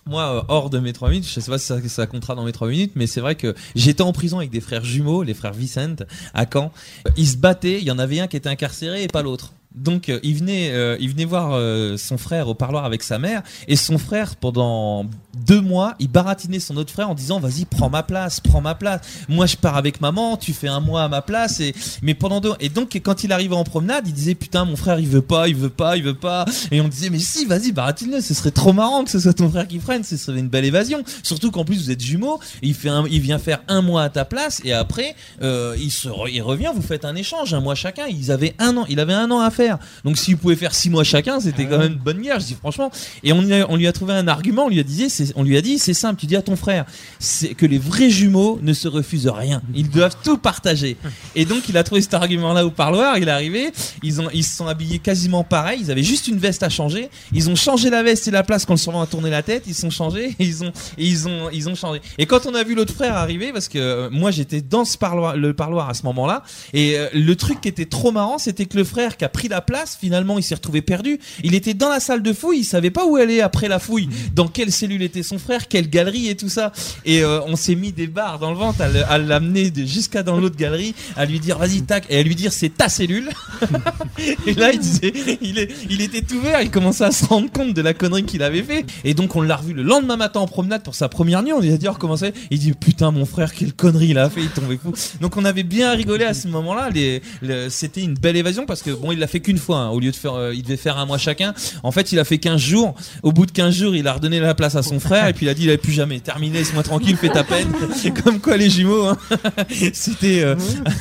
Moi, 0.08 0.24
euh, 0.24 0.42
hors 0.48 0.70
de 0.70 0.80
mes 0.80 0.94
3 0.94 1.10
minutes, 1.10 1.28
je 1.28 1.40
sais 1.40 1.52
pas 1.52 1.60
si 1.60 1.66
ça, 1.68 1.78
ça 1.88 2.08
comptera 2.08 2.34
dans 2.34 2.44
mes 2.44 2.52
3 2.52 2.68
minutes, 2.70 2.94
mais 2.96 3.06
c'est 3.06 3.22
vrai 3.22 3.36
que 3.36 3.56
j'étais 3.76 4.02
en 4.02 4.14
prison 4.14 4.40
avec 4.40 4.50
des 4.50 4.62
frères 4.62 4.84
jumeaux, 4.84 5.22
les 5.24 5.36
frères 5.36 5.54
Vicente, 5.54 6.04
à 6.34 6.46
Caen. 6.52 6.72
Ils 7.18 7.28
se 7.28 7.38
battaient, 7.38 7.80
il 7.80 7.84
y 7.84 7.92
en 7.92 8.00
avait 8.00 8.20
un 8.20 8.28
qui 8.28 8.38
était 8.38 8.50
incarcéré 8.50 9.04
et 9.04 9.08
pas 9.08 9.22
l'autre. 9.22 9.54
Donc 9.76 10.10
euh, 10.10 10.20
il 10.22 10.36
venait, 10.36 10.72
euh, 10.72 10.98
il 11.00 11.10
venait 11.10 11.26
voir 11.26 11.52
euh, 11.54 11.96
son 11.96 12.18
frère 12.18 12.50
au 12.50 12.54
parloir 12.54 12.84
avec 12.84 13.04
sa 13.04 13.20
mère 13.20 13.42
et 13.70 13.78
son 13.78 13.98
frère 13.98 14.36
pendant 14.36 15.06
deux 15.34 15.62
mois, 15.62 15.96
il 16.00 16.10
baratinait 16.10 16.60
son 16.60 16.76
autre 16.76 16.92
frère 16.92 17.10
en 17.10 17.16
disant 17.16 17.40
vas-y 17.40 17.64
prends 17.64 17.90
ma 17.90 18.04
place, 18.04 18.42
prends 18.42 18.60
ma 18.60 18.76
place. 18.76 19.00
Moi 19.30 19.46
je 19.46 19.56
pars 19.56 19.78
avec 19.78 20.02
maman, 20.02 20.36
tu 20.36 20.52
fais 20.52 20.68
un 20.68 20.82
mois 20.82 21.04
à 21.04 21.08
ma 21.08 21.22
place 21.22 21.62
et 21.62 21.74
mais 22.02 22.14
pendant 22.16 22.42
deux 22.42 22.52
et 22.60 22.68
donc 22.68 23.00
quand 23.02 23.24
il 23.24 23.32
arrivait 23.32 23.56
en 23.56 23.64
promenade, 23.64 24.06
il 24.08 24.14
disait 24.14 24.36
putain 24.36 24.66
mon 24.66 24.76
frère 24.76 25.00
il 25.00 25.08
veut 25.08 25.22
pas, 25.22 25.48
il 25.48 25.56
veut 25.56 25.70
pas, 25.70 25.96
il 25.96 26.04
veut 26.04 26.16
pas 26.16 26.44
et 26.70 26.82
on 26.82 26.90
disait 26.90 27.10
mais 27.10 27.20
si 27.20 27.46
vas-y 27.46 27.72
baratine-le, 27.72 28.20
ce 28.20 28.34
serait 28.34 28.52
trop 28.52 28.74
marrant 28.74 29.06
que 29.06 29.10
ce 29.10 29.20
soit 29.22 29.34
ton 29.34 29.50
frère 29.50 29.70
qui 29.70 29.80
freine, 29.80 30.04
ce 30.04 30.18
serait 30.18 30.40
une 30.40 30.50
belle 30.50 30.66
évasion. 30.66 31.02
Surtout 31.24 31.50
qu'en 31.50 31.64
plus 31.64 31.78
vous 31.78 31.92
êtes 31.92 32.02
jumeaux, 32.02 32.42
il 32.62 32.74
fait 32.74 32.90
un, 32.90 33.06
il 33.10 33.22
vient 33.22 33.40
faire 33.40 33.62
un 33.70 33.82
mois 33.82 34.04
à 34.04 34.10
ta 34.10 34.26
place 34.26 34.60
et 34.66 34.74
après 34.74 35.16
il 35.42 35.92
se 35.92 36.10
il 36.30 36.42
revient, 36.42 36.72
vous 36.76 36.82
faites 36.82 37.06
un 37.06 37.16
échange, 37.16 37.54
un 37.54 37.62
mois 37.62 37.76
chacun. 37.76 38.08
Ils 38.08 38.32
avaient 38.32 38.54
un 38.60 38.76
an, 38.76 38.86
il 38.90 39.00
avait 39.00 39.14
un 39.14 39.32
an 39.32 39.40
à 39.40 39.50
faire. 39.50 39.61
Donc 40.04 40.18
s'il 40.18 40.38
pouvait 40.38 40.56
faire 40.56 40.74
six 40.74 40.90
mois 40.90 41.04
chacun, 41.04 41.40
c'était 41.40 41.66
quand 41.66 41.78
même 41.78 41.94
une 41.94 41.98
bonne 41.98 42.22
guerre. 42.22 42.40
Je 42.40 42.46
dis 42.48 42.56
franchement. 42.56 42.92
Et 43.24 43.34
on, 43.34 43.42
lui 43.42 43.88
a- 43.88 43.92
trouvé 43.94 44.14
un 44.14 44.28
argument. 44.28 44.66
On 44.66 44.70
lui 44.70 44.80
a 44.80 44.84
dit, 44.84 45.08
on 45.36 45.44
lui 45.44 45.58
a 45.58 45.62
dit, 45.62 45.80
c'est 45.80 45.94
simple. 45.94 46.20
Tu 46.20 46.26
dis 46.26 46.36
à 46.36 46.42
ton 46.42 46.56
frère, 46.56 46.86
c'est 47.20 47.54
que 47.54 47.66
les 47.66 47.78
vrais 47.78 48.10
jumeaux 48.10 48.60
ne 48.62 48.74
se 48.74 48.88
refusent 48.88 49.28
rien. 49.28 49.62
Ils 49.76 49.90
doivent 49.90 50.16
tout 50.24 50.38
partager. 50.38 50.98
Et 51.36 51.46
donc 51.46 51.70
il 51.70 51.78
a 51.78 51.84
trouvé 51.84 52.02
cet 52.02 52.14
argument-là 52.14 52.66
au 52.66 52.72
parloir. 52.72 53.18
Il 53.18 53.28
est 53.28 53.32
arrivé. 53.32 53.72
Ils 54.04 54.22
ont, 54.22 54.30
ils 54.34 54.44
se 54.44 54.56
sont 54.58 54.68
habillés 54.68 55.00
quasiment 55.00 55.44
pareil. 55.44 55.80
Ils 55.84 55.92
avaient 55.92 56.04
juste 56.04 56.28
une 56.28 56.38
veste 56.38 56.64
à 56.64 56.70
changer. 56.70 57.10
Ils 57.34 57.50
ont 57.50 57.56
changé 57.56 57.90
la 57.90 58.04
veste 58.04 58.28
et 58.28 58.32
la 58.32 58.44
place 58.44 58.66
quand 58.66 58.74
le 58.74 58.80
surveillant 58.80 59.04
a 59.04 59.08
tourné 59.08 59.30
la 59.30 59.44
tête. 59.44 59.64
Ils 59.68 59.76
sont 59.76 59.90
changés. 59.90 60.36
Et 60.40 60.46
ils 60.46 60.64
ont, 60.64 60.72
ils 60.98 61.28
ont, 61.28 61.50
ils 61.52 61.70
ont 61.70 61.76
changé. 61.76 62.02
Et 62.18 62.26
quand 62.26 62.46
on 62.46 62.54
a 62.56 62.64
vu 62.64 62.76
l'autre 62.76 62.94
frère 62.94 63.16
arriver, 63.16 63.52
parce 63.54 63.68
que 63.68 63.78
euh, 63.80 64.10
moi 64.12 64.32
j'étais 64.32 64.62
dans 64.62 64.86
ce 64.86 64.98
parloir, 64.98 65.36
le 65.36 65.54
parloir 65.54 65.90
à 65.90 65.94
ce 65.94 66.04
moment-là, 66.04 66.44
et 66.74 66.98
euh, 66.98 67.08
le 67.14 67.36
truc 67.36 67.62
qui 67.62 67.68
était 67.68 67.86
trop 67.86 68.12
marrant, 68.12 68.38
c'était 68.38 68.66
que 68.66 68.78
le 68.78 68.84
frère 68.84 69.18
qui 69.18 69.26
a 69.26 69.30
pris 69.30 69.48
la 69.52 69.62
place, 69.62 69.98
finalement, 70.00 70.40
il 70.40 70.44
s'est 70.44 70.56
retrouvé 70.56 70.82
perdu. 70.82 71.20
Il 71.44 71.54
était 71.54 71.76
dans 71.76 71.90
la 71.90 72.00
salle 72.00 72.24
de 72.24 72.34
fouille, 72.34 72.60
il 72.60 72.64
savait 72.64 72.90
pas 72.90 73.06
où 73.06 73.18
aller 73.18 73.42
après 73.42 73.68
la 73.68 73.78
fouille, 73.78 74.10
dans 74.34 74.48
quelle 74.48 74.72
cellule 74.72 75.04
était 75.04 75.24
son 75.24 75.38
frère, 75.38 75.68
quelle 75.68 75.90
galerie 75.90 76.30
et 76.30 76.36
tout 76.36 76.50
ça. 76.50 76.72
Et 77.06 77.24
euh, 77.24 77.42
on 77.46 77.56
s'est 77.56 77.76
mis 77.76 77.92
des 77.92 78.08
barres 78.08 78.40
dans 78.40 78.52
le 78.52 78.58
ventre 78.58 78.82
à 78.82 79.18
l'amener 79.18 79.72
jusqu'à 79.86 80.24
dans 80.24 80.40
l'autre 80.40 80.56
galerie, 80.56 80.96
à 81.16 81.26
lui 81.26 81.40
dire 81.40 81.58
vas-y 81.58 81.84
tac, 81.84 82.06
et 82.10 82.18
à 82.18 82.24
lui 82.24 82.36
dire 82.36 82.52
c'est 82.52 82.76
ta 82.76 82.90
cellule. 82.90 83.30
et 84.48 84.54
là, 84.54 84.72
il 84.72 84.80
disait, 84.80 85.14
il, 85.42 85.60
est, 85.60 85.70
il 85.90 86.02
était 86.02 86.22
tout 86.22 86.42
vert, 86.42 86.62
il 86.62 86.72
commençait 86.72 87.04
à 87.04 87.12
se 87.12 87.26
rendre 87.26 87.52
compte 87.52 87.74
de 87.74 87.82
la 87.82 87.94
connerie 87.94 88.24
qu'il 88.24 88.42
avait 88.42 88.64
fait. 88.64 88.86
Et 89.04 89.14
donc 89.14 89.36
on 89.36 89.42
l'a 89.42 89.58
revu 89.58 89.74
le 89.74 89.84
lendemain 89.84 90.18
matin 90.18 90.40
en 90.40 90.48
promenade 90.48 90.84
pour 90.84 90.96
sa 90.96 91.10
première 91.10 91.44
nuit. 91.44 91.54
On 91.54 91.60
lui 91.60 91.74
a 91.74 91.78
dit 91.78 91.88
oh, 91.90 91.96
comment 92.00 92.18
c'est? 92.18 92.34
Il 92.50 92.60
dit 92.60 92.72
putain 92.74 93.12
mon 93.12 93.26
frère 93.26 93.54
quelle 93.54 93.74
connerie 93.74 94.10
il 94.10 94.18
a 94.18 94.30
fait, 94.30 94.42
il 94.42 94.50
tombait 94.50 94.78
fou. 94.78 94.94
Donc 95.20 95.36
on 95.38 95.46
avait 95.46 95.64
bien 95.64 95.92
rigolé 95.92 96.26
à 96.26 96.34
ce 96.34 96.48
moment-là. 96.48 96.90
Les, 96.90 97.22
c'était 97.70 98.02
une 98.02 98.14
belle 98.14 98.38
évasion 98.38 98.66
parce 98.66 98.82
que 98.82 98.92
bon 98.92 99.12
il 99.12 99.20
l'a 99.20 99.28
fait 99.28 99.41
qu'une 99.42 99.58
fois. 99.58 99.78
hein. 99.80 99.90
Au 99.90 100.00
lieu 100.00 100.12
de 100.12 100.16
faire, 100.16 100.34
euh, 100.36 100.54
il 100.56 100.64
devait 100.64 100.78
faire 100.78 100.98
un 100.98 101.06
mois 101.06 101.18
chacun. 101.18 101.54
En 101.84 101.92
fait 101.92 102.12
il 102.12 102.20
a 102.20 102.24
fait 102.24 102.38
15 102.38 102.60
jours. 102.62 102.96
Au 103.24 103.32
bout 103.32 103.46
de 103.46 103.52
15 103.52 103.74
jours 103.76 103.96
il 103.96 104.08
a 104.08 104.14
redonné 104.14 104.40
la 104.40 104.54
place 104.56 104.76
à 104.76 104.84
son 104.84 105.00
frère 105.00 105.28
et 105.28 105.34
puis 105.34 105.46
il 105.46 105.50
a 105.50 105.54
dit 105.54 105.64
il 105.64 105.70
avait 105.70 105.78
plus 105.78 105.92
jamais 105.94 106.20
terminé. 106.20 106.60
Laisse-moi 106.60 106.84
tranquille, 106.84 107.18
fais 107.18 107.30
ta 107.30 107.44
peine. 107.44 107.68
Comme 108.24 108.40
quoi 108.40 108.58
les 108.58 108.70
jumeaux. 108.70 109.06
hein. 109.08 109.18
c'était 109.94 110.42
euh, 110.44 110.56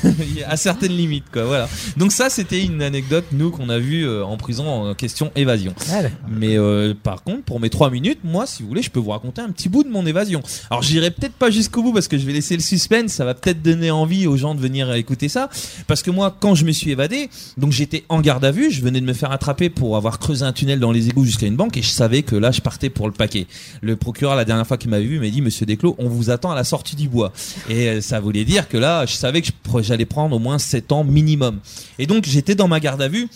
à 0.48 0.56
certaines 0.56 0.96
limites 0.96 1.30
quoi. 1.32 1.44
Voilà. 1.44 1.68
Donc 1.96 2.12
ça 2.12 2.30
c'était 2.30 2.62
une 2.64 2.82
anecdote 2.82 3.24
nous 3.32 3.50
qu'on 3.50 3.68
a 3.68 3.78
vu 3.78 4.06
euh, 4.06 4.24
en 4.24 4.36
prison 4.36 4.66
en 4.68 4.94
question 4.94 5.30
évasion. 5.36 5.74
Ah. 5.92 6.00
Mais 6.28 6.56
par 7.02 7.22
contre, 7.22 7.42
pour 7.42 7.60
mes 7.60 7.70
trois 7.70 7.90
minutes, 7.90 8.20
moi, 8.24 8.46
si 8.46 8.62
vous 8.62 8.68
voulez, 8.68 8.82
je 8.82 8.90
peux 8.90 9.00
vous 9.00 9.10
raconter 9.10 9.42
un 9.42 9.50
petit 9.50 9.68
bout 9.68 9.82
de 9.84 9.88
mon 9.88 10.06
évasion. 10.06 10.42
Alors, 10.70 10.82
j'irai 10.82 11.10
peut-être 11.10 11.34
pas 11.34 11.50
jusqu'au 11.50 11.82
bout 11.82 11.92
parce 11.92 12.08
que 12.08 12.16
je 12.18 12.24
vais 12.26 12.32
laisser 12.32 12.56
le 12.56 12.62
suspense. 12.62 13.12
Ça 13.12 13.24
va 13.24 13.34
peut-être 13.34 13.62
donner 13.62 13.90
envie 13.90 14.26
aux 14.26 14.36
gens 14.36 14.54
de 14.54 14.60
venir 14.60 14.92
écouter 14.94 15.28
ça. 15.28 15.48
Parce 15.86 16.02
que 16.02 16.10
moi, 16.10 16.36
quand 16.38 16.54
je 16.54 16.64
me 16.64 16.72
suis 16.72 16.90
évadé, 16.90 17.28
donc 17.56 17.72
j'étais 17.72 18.04
en 18.08 18.20
garde 18.20 18.29
garde 18.30 18.44
à 18.44 18.52
vue, 18.52 18.70
je 18.70 18.80
venais 18.80 19.00
de 19.00 19.04
me 19.04 19.12
faire 19.12 19.32
attraper 19.32 19.70
pour 19.70 19.96
avoir 19.96 20.20
creusé 20.20 20.44
un 20.44 20.52
tunnel 20.52 20.78
dans 20.78 20.92
les 20.92 21.08
égouts 21.08 21.24
jusqu'à 21.24 21.48
une 21.48 21.56
banque 21.56 21.76
et 21.76 21.82
je 21.82 21.88
savais 21.88 22.22
que 22.22 22.36
là 22.36 22.52
je 22.52 22.60
partais 22.60 22.88
pour 22.88 23.08
le 23.08 23.12
paquet. 23.12 23.48
Le 23.82 23.96
procureur 23.96 24.36
la 24.36 24.44
dernière 24.44 24.64
fois 24.64 24.78
qu'il 24.78 24.88
m'avait 24.88 25.04
vu 25.04 25.18
m'a 25.18 25.28
dit 25.28 25.42
Monsieur 25.42 25.66
Desclos, 25.66 25.96
on 25.98 26.08
vous 26.08 26.30
attend 26.30 26.52
à 26.52 26.54
la 26.54 26.62
sortie 26.62 26.94
du 26.94 27.08
bois. 27.08 27.32
Et 27.68 27.88
euh, 27.88 28.00
ça 28.00 28.20
voulait 28.20 28.44
dire 28.44 28.68
que 28.68 28.76
là 28.78 29.04
je 29.04 29.14
savais 29.14 29.42
que 29.42 29.48
j'allais 29.80 30.04
prendre 30.04 30.36
au 30.36 30.38
moins 30.38 30.60
7 30.60 30.92
ans 30.92 31.02
minimum. 31.02 31.58
Et 31.98 32.06
donc 32.06 32.24
j'étais 32.24 32.54
dans 32.54 32.68
ma 32.68 32.78
garde 32.78 33.02
à 33.02 33.08
vue. 33.08 33.26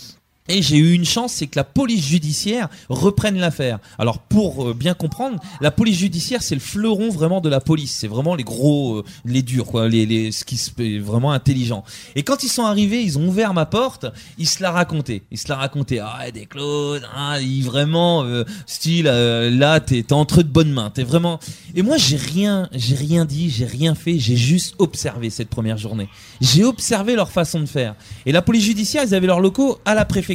Et 0.51 0.61
j'ai 0.61 0.77
eu 0.77 0.93
une 0.93 1.07
chance, 1.07 1.33
c'est 1.33 1.47
que 1.47 1.59
la 1.59 1.65
police 1.65 2.05
judiciaire 2.05 2.69
reprenne 2.91 3.39
l'affaire. 3.39 3.79
Alors 3.99 4.19
pour 4.19 4.69
euh, 4.69 4.75
bien 4.75 4.93
comprendre, 4.93 5.41
la 5.63 5.71
police 5.71 5.97
judiciaire 5.97 6.43
c'est 6.43 6.55
le 6.55 6.61
fleuron 6.61 7.09
vraiment 7.09 7.41
de 7.41 7.49
la 7.49 7.61
police. 7.61 7.93
C'est 7.93 8.09
vraiment 8.09 8.35
les 8.35 8.45
gros, 8.45 8.99
euh, 8.99 9.05
les 9.25 9.41
durs, 9.41 9.65
quoi, 9.65 9.89
les, 9.89 10.05
les 10.05 10.33
ce 10.33 10.45
qui 10.45 10.61
est 10.81 10.99
vraiment 10.99 11.33
intelligent. 11.33 11.83
Et 12.15 12.25
quand 12.25 12.43
ils 12.43 12.51
sont 12.51 12.67
arrivés, 12.67 13.01
ils 13.01 13.19
ont 13.19 13.27
ouvert 13.27 13.55
ma 13.55 13.65
porte, 13.65 14.05
ils 14.37 14.47
se 14.47 14.63
la 14.63 14.71
racontaient. 14.71 15.23
Ils 15.31 15.39
se 15.39 15.49
la 15.49 15.57
racontaient. 15.57 16.01
Ah, 16.01 16.31
des 16.31 16.45
Claude, 16.45 17.09
ah, 17.17 17.41
il 17.41 17.63
vraiment 17.63 18.23
euh, 18.25 18.45
style 18.67 19.07
euh, 19.09 19.49
là, 19.49 19.81
t'es 19.81 20.03
t'es 20.03 20.13
entre 20.13 20.43
de 20.43 20.49
bonnes 20.49 20.73
mains. 20.73 20.91
T'es 20.91 21.05
vraiment. 21.05 21.41
Et 21.75 21.81
moi, 21.81 21.97
j'ai 21.97 22.19
rien, 22.19 22.69
j'ai 22.75 22.97
rien 22.97 23.25
dit, 23.25 23.49
j'ai 23.49 23.65
rien 23.65 23.95
fait. 23.95 24.19
J'ai 24.19 24.37
juste 24.37 24.75
observé 24.77 25.31
cette 25.31 25.49
première 25.49 25.79
journée. 25.79 26.11
J'ai 26.43 26.65
observé 26.65 27.17
leur 27.17 27.31
façon 27.31 27.61
de 27.61 27.67
faire. 27.67 27.95
Et 28.27 28.33
la 28.33 28.43
police 28.43 28.65
judiciaire, 28.65 29.05
ils 29.07 29.15
avaient 29.15 29.27
leurs 29.27 29.41
locaux 29.41 29.79
à 29.87 29.95
la 29.95 30.05
préfecture. 30.05 30.34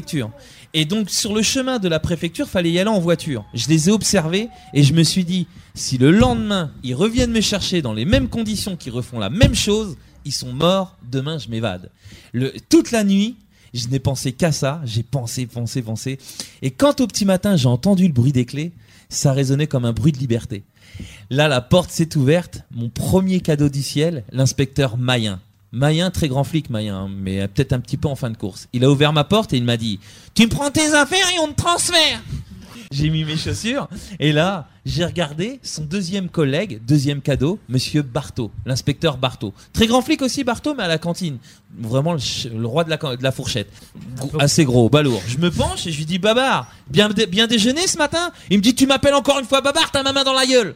Et 0.73 0.85
donc 0.85 1.09
sur 1.09 1.33
le 1.33 1.41
chemin 1.41 1.79
de 1.79 1.87
la 1.87 1.99
préfecture, 1.99 2.47
fallait 2.47 2.71
y 2.71 2.79
aller 2.79 2.89
en 2.89 2.99
voiture. 2.99 3.45
Je 3.53 3.67
les 3.69 3.89
ai 3.89 3.91
observés 3.91 4.49
et 4.73 4.83
je 4.83 4.93
me 4.93 5.03
suis 5.03 5.25
dit, 5.25 5.47
si 5.73 5.97
le 5.97 6.11
lendemain 6.11 6.71
ils 6.83 6.95
reviennent 6.95 7.31
me 7.31 7.41
chercher 7.41 7.81
dans 7.81 7.93
les 7.93 8.05
mêmes 8.05 8.29
conditions, 8.29 8.75
qu'ils 8.75 8.93
refont 8.93 9.19
la 9.19 9.29
même 9.29 9.55
chose, 9.55 9.97
ils 10.25 10.33
sont 10.33 10.53
morts. 10.53 10.97
Demain, 11.09 11.37
je 11.37 11.49
m'évade. 11.49 11.89
Toute 12.69 12.91
la 12.91 13.03
nuit, 13.03 13.37
je 13.73 13.87
n'ai 13.87 13.99
pensé 13.99 14.31
qu'à 14.33 14.51
ça. 14.51 14.81
J'ai 14.85 15.03
pensé, 15.03 15.45
pensé, 15.45 15.81
pensé. 15.81 16.19
Et 16.61 16.71
quand 16.71 17.01
au 17.01 17.07
petit 17.07 17.25
matin, 17.25 17.55
j'ai 17.55 17.67
entendu 17.67 18.07
le 18.07 18.13
bruit 18.13 18.31
des 18.31 18.45
clés, 18.45 18.71
ça 19.09 19.33
résonnait 19.33 19.67
comme 19.67 19.85
un 19.85 19.93
bruit 19.93 20.11
de 20.11 20.19
liberté. 20.19 20.63
Là, 21.29 21.47
la 21.47 21.61
porte 21.61 21.91
s'est 21.91 22.17
ouverte. 22.17 22.63
Mon 22.71 22.89
premier 22.89 23.39
cadeau 23.39 23.69
du 23.69 23.81
ciel, 23.81 24.23
l'inspecteur 24.31 24.97
Mayen. 24.97 25.39
Mayen, 25.71 26.09
très 26.09 26.27
grand 26.27 26.43
flic, 26.43 26.69
Mayen, 26.69 26.95
hein, 26.95 27.09
mais 27.11 27.47
peut-être 27.47 27.73
un 27.73 27.79
petit 27.79 27.97
peu 27.97 28.07
en 28.07 28.15
fin 28.15 28.29
de 28.29 28.37
course. 28.37 28.67
Il 28.73 28.83
a 28.83 28.89
ouvert 28.89 29.13
ma 29.13 29.23
porte 29.23 29.53
et 29.53 29.57
il 29.57 29.63
m'a 29.63 29.77
dit 29.77 29.99
Tu 30.33 30.43
me 30.43 30.49
prends 30.49 30.71
tes 30.71 30.93
affaires 30.93 31.27
et 31.35 31.39
on 31.39 31.49
te 31.49 31.55
transfère 31.61 32.21
J'ai 32.91 33.09
mis 33.11 33.23
mes 33.23 33.37
chaussures 33.37 33.87
et 34.19 34.31
là, 34.31 34.67
j'ai 34.85 35.05
regardé 35.05 35.59
son 35.61 35.83
deuxième 35.83 36.27
collègue, 36.29 36.81
deuxième 36.87 37.21
cadeau, 37.21 37.59
monsieur 37.69 38.01
Barthaud, 38.01 38.49
l'inspecteur 38.65 39.17
Barthaud. 39.17 39.53
Très 39.71 39.85
grand 39.85 40.01
flic 40.01 40.23
aussi, 40.23 40.43
Barthaud, 40.43 40.73
mais 40.73 40.83
à 40.83 40.87
la 40.87 40.97
cantine. 40.97 41.37
Vraiment 41.77 42.13
le, 42.13 42.19
le 42.57 42.65
roi 42.65 42.83
de 42.83 42.89
la, 42.89 42.97
de 42.97 43.21
la 43.21 43.31
fourchette. 43.31 43.69
Assez 44.39 44.65
gros, 44.65 44.89
balourd. 44.89 45.21
Je 45.27 45.37
me 45.37 45.51
penche 45.51 45.85
et 45.85 45.91
je 45.91 45.97
lui 45.99 46.05
dis 46.05 46.17
Babar, 46.17 46.71
bien, 46.89 47.09
bien 47.09 47.45
déjeuné 47.45 47.85
ce 47.85 47.97
matin? 47.99 48.31
Il 48.49 48.57
me 48.57 48.63
dit 48.63 48.73
Tu 48.73 48.87
m'appelles 48.87 49.13
encore 49.13 49.37
une 49.37 49.45
fois 49.45 49.61
Babar, 49.61 49.91
t'as 49.91 50.01
ma 50.01 50.13
main 50.13 50.23
dans 50.23 50.33
la 50.33 50.47
gueule 50.47 50.73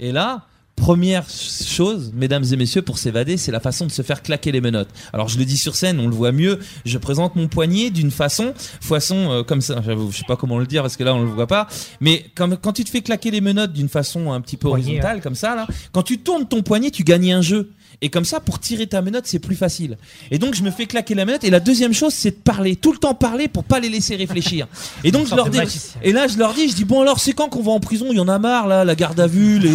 et 0.00 0.10
là, 0.10 0.46
première 0.76 1.28
chose, 1.28 2.12
mesdames 2.14 2.44
et 2.50 2.56
messieurs, 2.56 2.82
pour 2.82 2.98
s'évader, 2.98 3.36
c'est 3.36 3.52
la 3.52 3.60
façon 3.60 3.86
de 3.86 3.92
se 3.92 4.02
faire 4.02 4.22
claquer 4.22 4.52
les 4.52 4.60
menottes. 4.60 4.88
Alors 5.12 5.28
je 5.28 5.38
le 5.38 5.44
dis 5.44 5.56
sur 5.56 5.76
scène, 5.76 6.00
on 6.00 6.08
le 6.08 6.14
voit 6.14 6.32
mieux. 6.32 6.58
Je 6.84 6.98
présente 6.98 7.36
mon 7.36 7.48
poignet 7.48 7.90
d'une 7.90 8.10
façon, 8.10 8.52
façon 8.80 9.30
euh, 9.30 9.42
comme 9.42 9.60
ça. 9.60 9.80
J'avoue, 9.84 10.10
Je 10.10 10.18
sais 10.18 10.24
pas 10.26 10.36
comment 10.36 10.58
le 10.58 10.66
dire 10.66 10.82
parce 10.82 10.96
que 10.96 11.04
là 11.04 11.14
on 11.14 11.22
le 11.22 11.30
voit 11.30 11.46
pas. 11.46 11.68
Mais 12.00 12.26
comme 12.34 12.56
quand 12.56 12.72
tu 12.72 12.84
te 12.84 12.90
fais 12.90 13.02
claquer 13.02 13.30
les 13.30 13.40
menottes 13.40 13.72
d'une 13.72 13.88
façon 13.88 14.32
un 14.32 14.40
petit 14.40 14.56
peu 14.56 14.68
Poignet, 14.68 14.86
horizontale, 14.86 15.20
comme 15.20 15.34
ça 15.34 15.54
là, 15.54 15.66
quand 15.92 16.02
tu 16.02 16.18
tournes 16.18 16.46
ton 16.46 16.62
poignet, 16.62 16.90
tu 16.90 17.04
gagnes 17.04 17.32
un 17.32 17.42
jeu. 17.42 17.70
Et 18.00 18.08
comme 18.10 18.24
ça, 18.24 18.40
pour 18.40 18.58
tirer 18.58 18.86
ta 18.86 19.02
menotte, 19.02 19.26
c'est 19.26 19.38
plus 19.38 19.54
facile. 19.56 19.96
Et 20.30 20.38
donc, 20.38 20.54
je 20.54 20.62
me 20.62 20.70
fais 20.70 20.86
claquer 20.86 21.14
la 21.14 21.24
menotte. 21.24 21.44
Et 21.44 21.50
la 21.50 21.60
deuxième 21.60 21.92
chose, 21.92 22.12
c'est 22.14 22.30
de 22.30 22.36
parler. 22.42 22.74
Tout 22.76 22.92
le 22.92 22.98
temps 22.98 23.14
parler 23.14 23.48
pour 23.48 23.64
pas 23.64 23.78
les 23.80 23.88
laisser 23.88 24.16
réfléchir. 24.16 24.66
Et 25.04 25.10
donc, 25.12 25.28
je 25.28 25.34
leur 25.34 25.50
dis, 25.50 25.58
et 26.02 26.12
là, 26.12 26.26
je 26.28 26.38
leur 26.38 26.54
dis, 26.54 26.68
je 26.68 26.74
dis, 26.74 26.84
bon, 26.84 27.00
alors, 27.02 27.20
c'est 27.20 27.32
quand 27.32 27.48
qu'on 27.48 27.62
va 27.62 27.72
en 27.72 27.80
prison? 27.80 28.06
Il 28.10 28.16
y 28.16 28.20
en 28.20 28.28
a 28.28 28.38
marre, 28.38 28.66
là, 28.66 28.84
la 28.84 28.94
garde 28.94 29.18
à 29.20 29.26
vue, 29.26 29.58
les, 29.58 29.74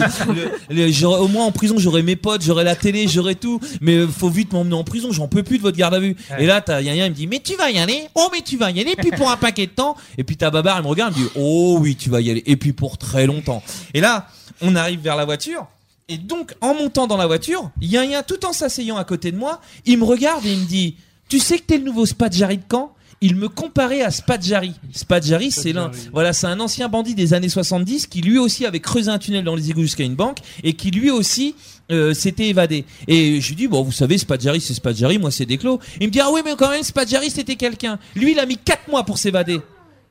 les- 0.69 1.06
au 1.06 1.27
moins 1.27 1.45
en 1.45 1.51
prison, 1.51 1.75
j'aurais 1.77 2.03
mes 2.03 2.15
potes, 2.15 2.41
j'aurais 2.43 2.63
la 2.63 2.75
télé, 2.75 3.08
j'aurais 3.08 3.36
tout. 3.36 3.60
Mais 3.82 3.95
euh, 3.97 4.08
faut 4.08 4.30
vite 4.30 4.51
m'emmener 4.53 4.75
en 4.75 4.84
prison, 4.84 5.12
j'en 5.12 5.27
peux 5.27 5.43
plus 5.43 5.58
de 5.58 5.63
votre 5.63 5.77
garde 5.77 5.93
à 5.93 5.99
vue. 5.99 6.15
Ouais. 6.32 6.43
Et 6.43 6.45
là, 6.45 6.62
t'as 6.62 6.82
Yann, 6.82 6.95
il 6.97 7.03
me 7.03 7.10
dit, 7.15 7.27
mais 7.27 7.39
tu 7.39 7.56
vas 7.56 7.69
y 7.71 7.77
aller? 7.80 8.03
Oh, 8.15 8.30
mais 8.32 8.41
tu 8.41 8.58
vas 8.58 8.71
y 8.71 8.80
aller. 8.80 8.95
Puis 8.97 9.12
pour 9.12 9.30
un 9.32 9.38
paquet 9.38 9.65
de 9.67 9.71
temps. 9.71 9.95
Et 10.17 10.23
puis 10.23 10.38
ta 10.38 10.49
babar, 10.49 10.77
elle 10.77 10.84
me 10.84 10.88
regarde, 10.89 11.13
elle 11.15 11.23
me 11.23 11.27
dit, 11.27 11.34
oh 11.36 11.77
oui, 11.80 11.95
tu 11.95 12.10
vas 12.10 12.21
y 12.21 12.30
aller. 12.32 12.43
Et 12.45 12.56
puis 12.58 12.73
pour 12.73 12.97
très 12.97 13.25
longtemps. 13.25 13.63
Et 13.93 14.01
là, 14.01 14.27
on 14.62 14.75
arrive 14.75 14.99
vers 15.01 15.15
la 15.15 15.25
voiture. 15.25 15.67
Et 16.10 16.17
donc, 16.17 16.54
en 16.62 16.74
montant 16.74 17.06
dans 17.06 17.17
la 17.17 17.28
voiture, 17.28 17.70
Yann, 17.82 18.24
tout 18.26 18.46
en 18.46 18.54
s'asseyant 18.54 18.96
à 18.96 19.04
côté 19.04 19.34
de 19.34 19.38
moi, 19.38 19.60
il 19.86 19.98
me 19.98 20.06
regarde 20.06 20.46
et 20.46 20.54
il 20.54 20.60
me 20.60 20.65
dit 20.65 20.96
Tu 21.28 21.38
sais 21.38 21.60
que 21.60 21.63
t'es 21.63 21.78
le 21.78 21.84
nouveau 21.84 22.06
Spadjari 22.06 22.60
de 22.60 22.63
Caen 22.72 22.93
Il 23.20 23.36
me 23.36 23.50
comparait 23.50 24.04
à 24.04 24.10
Spadjari. 24.10 24.72
Spadjari, 24.93 25.52
c'est 25.52 25.74
l'un. 25.74 25.91
Voilà, 26.13 26.32
c'est 26.32 26.48
un 26.48 26.62
ancien 26.62 26.88
bandit 26.88 27.13
des 27.13 27.34
années 27.34 27.50
70 27.50 28.08
qui 28.08 28.22
lui 28.22 28.38
aussi 28.38 28.65
avait 28.65 28.80
creusé 28.80 29.12
un 29.12 29.17
tunnel 29.20 29.43
dans 29.43 29.54
les 29.54 29.70
égouts 29.70 29.82
jusqu'à 29.82 30.06
une 30.06 30.15
banque 30.15 30.38
et 30.63 30.76
qui 30.76 30.91
lui 30.91 31.12
aussi 31.12 31.56
euh, 31.91 32.13
s'était 32.13 32.48
évadé. 32.48 32.86
Et 33.10 33.41
je 33.41 33.50
lui 33.50 33.56
dis 33.58 33.67
Bon, 33.67 33.84
vous 33.84 33.91
savez, 33.91 34.17
Spadjari, 34.17 34.62
c'est 34.62 34.76
Spadjari, 34.76 35.17
moi 35.17 35.30
c'est 35.30 35.46
Desclos. 35.46 35.82
Il 36.00 36.08
me 36.08 36.12
dit 36.13 36.22
Ah 36.22 36.32
oui, 36.32 36.39
mais 36.46 36.56
quand 36.58 36.70
même, 36.70 36.84
Spadjari, 36.84 37.30
c'était 37.30 37.58
quelqu'un. 37.58 38.00
Lui, 38.15 38.32
il 38.32 38.39
a 38.39 38.46
mis 38.46 38.58
4 38.58 38.89
mois 38.89 39.04
pour 39.04 39.17
s'évader. 39.17 39.60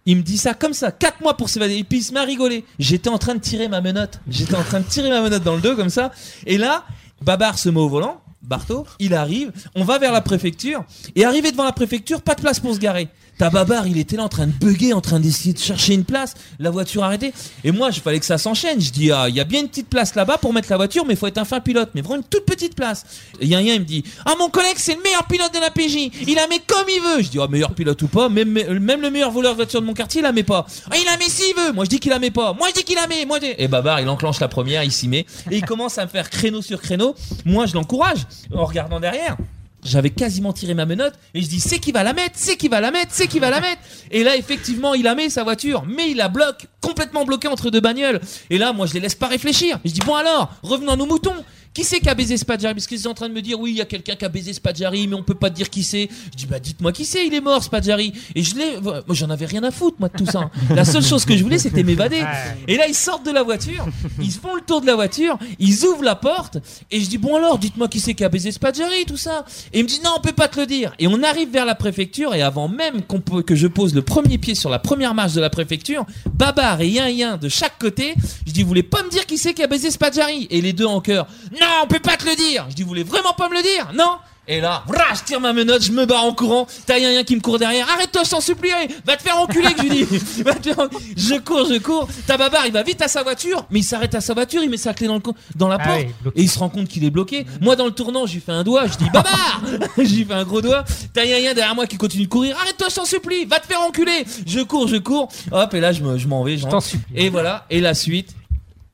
Il 0.06 0.16
me 0.18 0.22
dit 0.22 0.38
ça 0.38 0.54
comme 0.54 0.72
ça, 0.72 0.92
4 0.92 1.20
mois 1.20 1.36
pour 1.36 1.48
s'évader. 1.48 1.76
Et 1.76 1.84
puis 1.84 1.98
il 1.98 2.02
se 2.02 2.12
met 2.12 2.20
à 2.20 2.24
rigoler. 2.24 2.64
J'étais 2.78 3.10
en 3.10 3.18
train 3.18 3.34
de 3.34 3.40
tirer 3.40 3.68
ma 3.68 3.80
menotte. 3.80 4.20
J'étais 4.28 4.54
en 4.54 4.62
train 4.62 4.80
de 4.80 4.86
tirer 4.86 5.10
ma 5.10 5.20
menotte 5.20 5.42
dans 5.42 5.56
le 5.56 5.60
dos 5.60 5.76
comme 5.76 5.90
ça. 5.90 6.12
Et 6.46 6.58
là, 6.58 6.84
Babar 7.20 7.58
se 7.58 7.68
met 7.68 7.80
au 7.80 7.88
volant. 7.88 8.20
Bartho, 8.46 8.86
il 8.98 9.14
arrive, 9.14 9.52
on 9.74 9.84
va 9.84 9.98
vers 9.98 10.12
la 10.12 10.20
préfecture, 10.20 10.84
et 11.14 11.24
arrivé 11.24 11.50
devant 11.50 11.64
la 11.64 11.72
préfecture, 11.72 12.22
pas 12.22 12.34
de 12.34 12.40
place 12.42 12.60
pour 12.60 12.74
se 12.74 12.78
garer. 12.78 13.08
Ta 13.38 13.50
babar, 13.50 13.86
il 13.86 13.98
était 13.98 14.16
là 14.16 14.22
en 14.22 14.30
train 14.30 14.46
de 14.46 14.52
bugger, 14.52 14.94
en 14.94 15.02
train 15.02 15.20
d'essayer 15.20 15.52
de 15.52 15.58
chercher 15.58 15.92
une 15.92 16.04
place, 16.04 16.32
la 16.58 16.70
voiture 16.70 17.04
arrêtée. 17.04 17.34
Et 17.64 17.70
moi, 17.70 17.90
il 17.92 18.00
fallait 18.00 18.18
que 18.18 18.24
ça 18.24 18.38
s'enchaîne. 18.38 18.80
Je 18.80 18.90
dis, 18.90 19.12
ah, 19.12 19.28
il 19.28 19.34
y 19.34 19.40
a 19.40 19.44
bien 19.44 19.60
une 19.60 19.68
petite 19.68 19.90
place 19.90 20.14
là-bas 20.14 20.38
pour 20.38 20.54
mettre 20.54 20.68
la 20.70 20.78
voiture, 20.78 21.04
mais 21.04 21.12
il 21.12 21.16
faut 21.18 21.26
être 21.26 21.36
un 21.36 21.44
fin 21.44 21.60
pilote, 21.60 21.90
mais 21.94 22.00
vraiment 22.00 22.16
une 22.22 22.24
toute 22.26 22.46
petite 22.46 22.74
place. 22.74 23.04
Et 23.38 23.46
Yann, 23.46 23.62
il 23.62 23.80
me 23.80 23.84
dit, 23.84 24.04
ah, 24.24 24.32
mon 24.38 24.48
collègue, 24.48 24.76
c'est 24.78 24.94
le 24.94 25.02
meilleur 25.02 25.24
pilote 25.26 25.52
de 25.52 25.58
la 25.60 25.70
PJ. 25.70 26.10
Il 26.26 26.34
la 26.34 26.46
met 26.48 26.60
comme 26.66 26.86
il 26.88 27.02
veut. 27.02 27.22
Je 27.24 27.28
dis, 27.28 27.38
ah, 27.38 27.46
meilleur 27.46 27.74
pilote 27.74 28.00
ou 28.00 28.08
pas, 28.08 28.30
même, 28.30 28.48
même 28.52 29.02
le 29.02 29.10
meilleur 29.10 29.30
voleur 29.30 29.50
de 29.52 29.56
voiture 29.56 29.82
de 29.82 29.86
mon 29.86 29.92
quartier, 29.92 30.22
il 30.22 30.24
la 30.24 30.32
met 30.32 30.42
pas. 30.42 30.66
Ah, 30.90 30.94
il 30.96 31.04
la 31.04 31.18
met 31.18 31.28
s'il 31.28 31.54
veut. 31.56 31.72
Moi, 31.74 31.84
je 31.84 31.90
dis 31.90 32.00
qu'il 32.00 32.12
la 32.12 32.18
met 32.18 32.30
pas. 32.30 32.54
Moi, 32.54 32.68
je 32.70 32.74
dis 32.80 32.84
qu'il 32.84 32.96
la 32.96 33.06
met. 33.06 33.26
Moi, 33.26 33.38
je 33.42 33.48
dis- 33.48 33.54
Et 33.58 33.68
Babar, 33.68 34.00
il 34.00 34.08
enclenche 34.08 34.40
la 34.40 34.48
première, 34.48 34.82
il 34.82 34.92
s'y 34.92 35.08
met. 35.08 35.26
Et 35.50 35.56
il 35.58 35.62
commence 35.66 35.98
à 35.98 36.06
me 36.06 36.10
faire 36.10 36.30
créneau 36.30 36.62
sur 36.62 36.80
créneau. 36.80 37.14
Moi, 37.44 37.66
je 37.66 37.74
l'encourage 37.74 38.20
en 38.54 38.64
regardant 38.64 39.00
derrière. 39.00 39.36
J'avais 39.84 40.10
quasiment 40.10 40.52
tiré 40.52 40.74
ma 40.74 40.84
menotte 40.84 41.14
et 41.32 41.42
je 41.42 41.48
dis 41.48 41.60
c'est 41.60 41.78
qui 41.78 41.92
va 41.92 42.02
la 42.02 42.12
mettre, 42.12 42.34
c'est 42.34 42.56
qui 42.56 42.68
va 42.68 42.80
la 42.80 42.90
mettre, 42.90 43.12
c'est 43.12 43.28
qui 43.28 43.38
va 43.38 43.50
la 43.50 43.60
mettre? 43.60 43.80
Et 44.10 44.24
là 44.24 44.36
effectivement 44.36 44.94
il 44.94 45.04
la 45.04 45.14
met 45.14 45.30
sa 45.30 45.44
voiture, 45.44 45.84
mais 45.86 46.10
il 46.10 46.16
la 46.16 46.28
bloque 46.28 46.66
complètement 46.80 47.24
bloquée 47.24 47.46
entre 47.46 47.70
deux 47.70 47.80
bagnoles. 47.80 48.20
Et 48.50 48.58
là 48.58 48.72
moi 48.72 48.86
je 48.86 48.94
les 48.94 49.00
laisse 49.00 49.14
pas 49.14 49.28
réfléchir. 49.28 49.78
Je 49.84 49.92
dis 49.92 50.00
bon 50.00 50.16
alors 50.16 50.52
revenons 50.62 50.92
à 50.92 50.96
nos 50.96 51.06
moutons. 51.06 51.36
Qui 51.76 51.84
c'est 51.84 52.00
qui 52.00 52.08
a 52.08 52.14
baisé 52.14 52.38
Spadjari? 52.38 52.72
Parce 52.72 52.86
qu'ils 52.86 53.00
sont 53.00 53.10
en 53.10 53.14
train 53.14 53.28
de 53.28 53.34
me 53.34 53.42
dire 53.42 53.60
oui 53.60 53.72
il 53.72 53.76
y 53.76 53.82
a 53.82 53.84
quelqu'un 53.84 54.14
qui 54.16 54.24
a 54.24 54.30
baisé 54.30 54.54
Spadjari 54.54 55.06
mais 55.08 55.14
on 55.14 55.22
peut 55.22 55.34
pas 55.34 55.50
te 55.50 55.56
dire 55.56 55.68
qui 55.68 55.82
c'est. 55.82 56.08
Je 56.32 56.36
dis 56.38 56.46
bah 56.46 56.58
dites-moi 56.58 56.90
qui 56.90 57.04
c'est, 57.04 57.26
il 57.26 57.34
est 57.34 57.40
mort 57.42 57.62
Spadjari. 57.62 58.14
Et 58.34 58.42
je 58.42 58.54
l'ai, 58.54 58.80
moi 58.80 59.02
j'en 59.10 59.28
avais 59.28 59.44
rien 59.44 59.62
à 59.62 59.70
foutre 59.70 59.98
moi 60.00 60.08
de 60.08 60.16
tout 60.16 60.24
ça. 60.24 60.50
La 60.74 60.86
seule 60.86 61.04
chose 61.04 61.26
que 61.26 61.36
je 61.36 61.42
voulais 61.42 61.58
c'était 61.58 61.82
m'évader. 61.82 62.22
Et 62.66 62.78
là 62.78 62.86
ils 62.88 62.94
sortent 62.94 63.26
de 63.26 63.30
la 63.30 63.42
voiture, 63.42 63.86
ils 64.22 64.30
font 64.32 64.54
le 64.54 64.62
tour 64.62 64.80
de 64.80 64.86
la 64.86 64.94
voiture, 64.94 65.38
ils 65.58 65.84
ouvrent 65.84 66.02
la 66.02 66.14
porte 66.16 66.56
et 66.90 66.98
je 66.98 67.10
dis 67.10 67.18
bon 67.18 67.36
alors 67.36 67.58
dites-moi 67.58 67.88
qui 67.88 68.00
c'est 68.00 68.14
qui 68.14 68.24
a 68.24 68.30
baisé 68.30 68.52
Spadjari 68.52 69.04
tout 69.06 69.18
ça. 69.18 69.44
Et 69.74 69.80
il 69.80 69.82
me 69.82 69.88
dit 69.88 70.00
non 70.02 70.12
on 70.16 70.20
peut 70.22 70.32
pas 70.32 70.48
te 70.48 70.58
le 70.58 70.64
dire. 70.64 70.94
Et 70.98 71.06
on 71.06 71.22
arrive 71.22 71.50
vers 71.50 71.66
la 71.66 71.74
préfecture 71.74 72.34
et 72.34 72.40
avant 72.40 72.68
même 72.68 73.02
qu'on 73.02 73.20
peut- 73.20 73.42
que 73.42 73.54
je 73.54 73.66
pose 73.66 73.94
le 73.94 74.00
premier 74.00 74.38
pied 74.38 74.54
sur 74.54 74.70
la 74.70 74.78
première 74.78 75.12
marche 75.12 75.34
de 75.34 75.42
la 75.42 75.50
préfecture, 75.50 76.06
Babar 76.32 76.80
et 76.80 76.88
Yin 76.88 77.08
Yin 77.10 77.36
de 77.36 77.50
chaque 77.50 77.78
côté, 77.78 78.14
je 78.46 78.52
dis 78.52 78.62
vous 78.62 78.68
voulez 78.68 78.82
pas 78.82 79.02
me 79.02 79.10
dire 79.10 79.26
qui 79.26 79.36
c'est 79.36 79.52
qui 79.52 79.62
a 79.62 79.66
baisé 79.66 79.90
Spadjari? 79.90 80.46
Et 80.48 80.62
les 80.62 80.72
deux 80.72 80.86
en 80.86 81.02
chœur 81.02 81.26
non 81.60 81.65
on 81.82 81.86
peut 81.86 81.98
pas 82.00 82.16
te 82.16 82.24
le 82.28 82.36
dire. 82.36 82.66
Je 82.70 82.74
dis 82.74 82.82
vous 82.82 82.88
voulez 82.88 83.04
vraiment 83.04 83.32
pas 83.32 83.48
me 83.48 83.54
le 83.56 83.62
dire? 83.62 83.90
Non? 83.94 84.16
Et 84.48 84.60
là, 84.60 84.84
je 85.12 85.24
tire 85.24 85.40
ma 85.40 85.52
menotte, 85.52 85.82
je 85.82 85.90
me 85.90 86.06
barre 86.06 86.24
en 86.24 86.32
courant. 86.32 86.68
T'as 86.86 86.98
Yin 86.98 87.24
qui 87.24 87.34
me 87.34 87.40
court 87.40 87.58
derrière. 87.58 87.90
Arrête-toi, 87.90 88.22
je 88.24 88.30
t'en 88.30 88.40
supplie. 88.40 88.70
Va 89.04 89.16
te 89.16 89.22
faire 89.24 89.36
enculer, 89.38 89.74
que 89.74 89.82
je 89.82 89.88
lui 89.88 90.06
dis. 90.06 90.42
Va 90.44 90.54
te 90.54 90.68
faire 90.72 90.78
en- 90.78 90.86
Je 91.16 91.34
cours, 91.40 91.66
je 91.68 91.78
cours. 91.80 92.06
Ta 92.28 92.36
babar, 92.36 92.64
il 92.64 92.72
va 92.72 92.84
vite 92.84 93.02
à 93.02 93.08
sa 93.08 93.24
voiture, 93.24 93.66
mais 93.70 93.80
il 93.80 93.82
s'arrête 93.82 94.14
à 94.14 94.20
sa 94.20 94.34
voiture, 94.34 94.62
il 94.62 94.70
met 94.70 94.76
sa 94.76 94.94
clé 94.94 95.08
dans, 95.08 95.14
le, 95.14 95.20
co- 95.20 95.34
dans 95.56 95.66
la 95.66 95.78
Ah 95.80 95.84
porte. 95.88 95.98
oui, 96.26 96.30
et 96.36 96.42
il 96.42 96.48
se 96.48 96.60
rend 96.60 96.68
compte 96.68 96.86
qu'il 96.86 97.02
est 97.02 97.10
bloqué. 97.10 97.44
Moi, 97.60 97.74
dans 97.74 97.86
le 97.86 97.90
tournant, 97.90 98.24
je 98.26 98.34
lui 98.34 98.40
fais 98.40 98.52
un 98.52 98.62
doigt, 98.62 98.86
je 98.86 98.96
dis 98.96 99.10
babar 99.10 99.60
Je 99.98 100.02
lui 100.14 100.24
fais 100.28 100.34
un 100.34 100.44
gros 100.44 100.62
doigt. 100.62 100.84
T'as 101.12 101.24
Yin 101.24 101.38
Yin 101.42 101.52
derrière 101.54 101.74
moi 101.74 101.88
qui 101.88 101.96
continue 101.96 102.26
de 102.26 102.30
courir. 102.30 102.56
Arrête-toi, 102.62 102.86
je 102.88 102.94
t'en 102.94 103.04
supplie. 103.04 103.46
Va 103.46 103.58
te 103.58 103.66
faire 103.66 103.80
enculer. 103.80 104.24
Je 104.46 104.60
cours, 104.60 104.86
je 104.86 104.94
cours. 104.98 105.28
Hop, 105.50 105.74
et 105.74 105.80
là, 105.80 105.90
je 105.90 106.02
me- 106.04 106.18
je 106.18 106.28
m'en 106.28 106.44
vais. 106.44 106.56
Je 106.56 106.66
t'en 106.68 106.78
supplie. 106.80 107.16
Et 107.16 107.30
voilà. 107.30 107.66
Et 107.68 107.80
la 107.80 107.94
suite, 107.94 108.30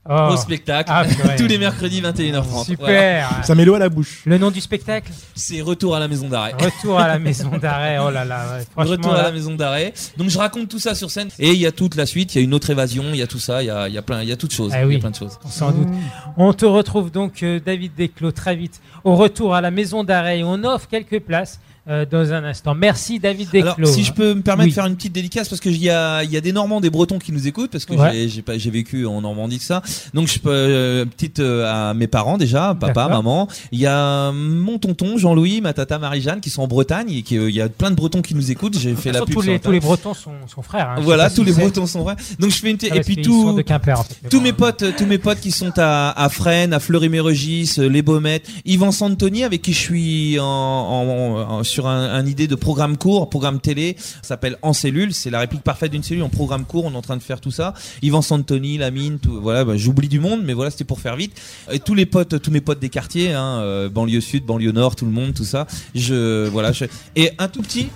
Oh, 0.09 0.31
au 0.33 0.37
spectacle. 0.37 0.91
Ah. 0.93 1.05
Tous 1.37 1.47
les 1.47 1.59
mercredis, 1.59 2.03
21h30. 2.03 2.43
Voilà. 2.43 2.65
Super. 2.65 3.45
Ça 3.45 3.55
met 3.55 3.65
l'eau 3.65 3.75
à 3.75 3.79
la 3.79 3.89
bouche. 3.89 4.23
Le 4.27 4.37
nom 4.37 4.51
du 4.51 4.61
spectacle 4.61 5.13
C'est 5.37 5.61
retour 5.61 5.95
à 5.95 6.01
la 6.01 6.09
maison 6.09 6.29
d'arrêt. 6.29 6.55
Retour 6.59 6.99
à 6.99 7.07
la 7.07 7.21
maison 7.21 7.51
d'arrêt. 7.57 7.99
Oh 8.05 8.11
là 8.11 8.25
là, 8.25 8.57
ouais, 8.57 8.65
franchement. 8.73 8.91
Retour 8.91 9.15
à 9.15 9.23
la 9.23 9.31
maison 9.31 9.55
d'arrêt. 9.55 9.93
Donc 10.17 10.29
je 10.29 10.39
raconte 10.39 10.69
tout 10.69 10.81
ça 10.81 10.97
sur 10.97 11.09
scène. 11.11 11.29
Et 11.39 11.53
il 11.53 11.61
y 11.61 11.67
a 11.67 11.73
toute 11.73 11.95
la 11.95 12.07
suite, 12.07 12.35
il 12.35 12.39
y 12.39 12.41
a 12.41 12.45
une 12.45 12.53
autre 12.55 12.71
évasion, 12.71 13.05
il 13.11 13.17
y 13.17 13.23
a 13.23 13.29
tout 13.29 13.39
ça, 13.39 13.63
il 13.63 13.67
y 13.67 13.71
a, 13.71 13.87
il 13.87 13.95
y 13.95 13.99
a 13.99 14.03
plein, 14.03 14.23
il 14.23 14.29
y 14.29 14.33
a 14.33 14.37
toutes 14.37 14.53
choses. 14.53 14.73
Ah 14.75 14.85
Il 14.85 14.93
y 14.93 14.97
a 14.97 14.99
plein 14.99 15.11
de 15.11 15.17
choses. 15.17 15.39
Sans 15.49 15.71
doute. 15.71 15.89
On 16.37 16.53
te 16.53 16.67
retrouve 16.67 17.13
donc, 17.13 17.45
euh, 17.45 17.61
David 17.65 17.93
Desclos, 17.97 18.33
très 18.33 18.57
vite 18.57 18.81
au 19.05 19.15
retour 19.15 19.55
à 19.55 19.61
la 19.61 19.71
maison 19.71 20.03
d'arrêt. 20.03 20.43
On 20.43 20.65
offre 20.65 20.89
quelques 20.89 21.21
places 21.21 21.61
euh, 21.89 22.05
dans 22.11 22.33
un 22.33 22.45
instant. 22.45 22.75
Merci 22.75 23.19
David 23.19 23.49
Desclos. 23.51 23.73
Alors, 23.77 23.89
si 23.95 24.05
je 24.05 24.13
peux 24.13 24.35
me 24.35 24.43
permettre 24.43 24.65
Oui. 24.67 24.71
de 24.71 24.75
faire 24.75 24.87
une 24.87 24.97
petite 24.97 25.13
dédicace, 25.13 25.49
parce 25.49 25.61
qu'il 25.61 25.77
y 25.83 25.91
a, 25.91 26.23
y 26.25 26.37
a 26.37 26.41
des 26.41 26.53
Normands, 26.53 26.81
des 26.81 26.91
Bretons 26.91 27.19
qui 27.19 27.33
nous 27.33 27.47
écoutent, 27.49 27.71
parce 27.71 27.85
que 27.85 27.95
Ouais. 27.95 28.29
j'ai- 28.29 28.71
vécu 28.71 29.05
en 29.07 29.21
Normandie 29.21 29.59
que 29.59 29.65
ça. 29.65 29.83
Donc, 30.15 30.29
je 30.29 30.39
peux, 30.39 30.51
euh, 30.51 31.05
petite 31.05 31.41
euh, 31.41 31.91
à 31.91 31.93
mes 31.95 32.07
parents 32.07 32.39
déjà, 32.39 32.75
papa, 32.79 33.09
maman. 33.09 33.49
Il 33.71 33.79
y 33.81 33.87
a 33.87 34.33
mon 34.33 34.79
tonton 34.79 35.19
Jean-Louis, 35.19 35.61
ma 35.61 35.73
tata 35.75 35.99
Marie-Jeanne, 35.99 36.41
qui 36.41 36.49
sont 36.51 36.63
en 36.63 36.69
Bretagne, 36.69 37.11
et 37.11 37.23
qui, 37.23 37.37
euh, 37.37 37.51
il 37.51 37.57
y 37.57 37.61
a 37.61 37.69
plein 37.69 37.91
de 37.91 37.97
Bretons 37.97 38.23
qui 38.23 38.35
nous 38.35 38.51
écoutent. 38.51 38.79
J'ai 38.79 38.95
fait 38.95 39.13
la 39.13 39.19
Tous 39.21 39.27
pub. 39.27 39.35
tous 39.35 39.43
les, 39.43 39.59
tous 39.61 39.71
les 39.73 39.81
Bretons 39.81 40.15
sont, 40.15 40.31
sont 40.47 40.63
frères. 40.63 40.91
hein. 40.91 41.01
Voilà, 41.03 41.29
si 41.29 41.37
tous 41.37 41.45
les. 41.45 41.53
Bretons 41.53 41.87
sont 41.87 42.03
vrais. 42.03 42.17
Donc, 42.39 42.51
je 42.51 42.57
fais 42.57 42.71
une, 42.71 42.79
Ah, 42.91 42.97
et 42.97 43.01
puis 43.01 43.17
tout. 43.17 43.43
sont 43.49 43.53
de 43.55 43.63
Quimper, 43.63 43.99
en 44.01 44.05
fait. 44.05 44.17
Mais 44.23 44.29
Tous 44.31 44.39
bon, 44.39 44.43
mes 44.45 44.51
euh, 44.51 44.53
potes, 44.53 44.85
tous 44.97 45.07
mes 45.07 45.19
potes 45.19 45.41
qui 45.41 45.51
sont 45.51 45.73
à, 45.77 46.11
à 46.23 46.29
Fresnes, 46.29 46.73
à 46.73 46.81
Fleury-Mérogis, 46.81 47.75
euh, 47.79 47.89
les 47.89 48.03
Baumettes, 48.03 48.47
Yvan 48.65 48.91
Santoni 48.93 49.45
avec 49.45 49.61
qui 49.63 49.73
je 49.73 49.79
suis 49.79 50.39
en, 50.41 50.45
en- 50.47 51.51
en- 51.59 51.63
sur 51.73 51.89
un, 51.89 52.27
idée 52.27 52.47
de 52.47 52.55
programme 52.55 52.99
court, 52.99 53.31
programme 53.31 53.59
télé, 53.59 53.97
ça 53.99 54.29
s'appelle 54.29 54.59
En 54.63 54.73
cellule, 54.73 55.15
c'est 55.15 55.31
la 55.31 55.41
réplique 55.41 55.63
parfaite 55.63 55.91
d'une 55.91 56.03
cellule 56.03 56.23
en 56.23 56.29
programme 56.29 56.65
court, 56.65 56.85
on 56.85 56.93
est 56.93 56.97
en 56.97 57.03
train 57.03 57.17
de 57.17 57.23
faire 57.23 57.41
tout 57.41 57.51
ça. 57.51 57.73
Yvan 58.03 58.23
Santoni, 58.23 58.79
Lamine, 58.79 59.19
tout, 59.19 59.41
voilà, 59.41 59.65
bah, 59.65 59.77
j'oublie 59.77 60.09
du 60.09 60.21
monde, 60.21 60.43
mais 60.45 60.53
voilà, 60.53 60.71
c'était 60.71 60.85
pour 60.85 61.01
faire 61.01 61.17
vite. 61.17 61.41
Et 61.71 61.81
tous 61.81 61.95
les 61.95 62.07
potes, 62.07 62.41
tous 62.41 62.51
mes 62.51 62.61
potes 62.61 62.79
des 62.79 62.91
quartiers, 62.91 63.33
hein, 63.33 63.61
euh, 63.61 63.89
banlieue 63.89 64.21
sud, 64.21 64.45
banlieue 64.45 64.73
nord, 64.73 64.97
tout 64.97 65.07
le 65.07 65.13
monde, 65.13 65.33
tout 65.35 65.45
ça. 65.45 65.67
Je, 65.95 66.47
voilà, 66.49 66.73
et 67.17 67.31
un 67.39 67.49
tout 67.49 67.63
petit, 67.63 67.89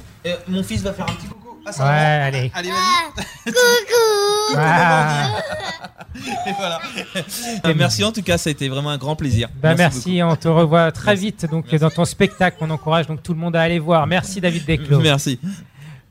mon 0.48 0.62
fils 0.62 0.82
va 0.82 0.92
faire 0.92 1.06
un 1.08 1.14
petit 1.14 1.26
coucou. 1.26 1.45
Ah, 1.66 1.72
ça 1.72 1.82
Ouais, 1.84 1.88
va 1.90 2.24
allez. 2.26 2.52
Allez, 2.54 2.70
vas-y. 2.70 3.52
Ah. 4.56 5.28
Et 6.46 6.52
voilà. 6.56 6.80
Euh, 7.66 7.74
merci 7.76 8.04
en 8.04 8.12
tout 8.12 8.22
cas, 8.22 8.38
ça 8.38 8.48
a 8.48 8.52
été 8.52 8.68
vraiment 8.68 8.90
un 8.90 8.98
grand 8.98 9.16
plaisir. 9.16 9.48
Bah, 9.60 9.74
merci, 9.74 10.20
on 10.22 10.36
te 10.36 10.48
revoit 10.48 10.90
très 10.92 11.14
vite 11.14 11.44
donc 11.50 11.64
Merci. 11.66 11.78
dans 11.78 11.90
ton 11.90 12.04
spectacle. 12.04 12.56
On 12.60 12.70
encourage 12.70 13.06
donc 13.06 13.22
tout 13.22 13.34
le 13.34 13.38
monde 13.38 13.56
à 13.56 13.62
aller 13.62 13.78
voir. 13.78 14.06
Merci 14.06 14.40
David 14.40 14.64
Desclos. 14.64 15.00
Merci. 15.00 15.38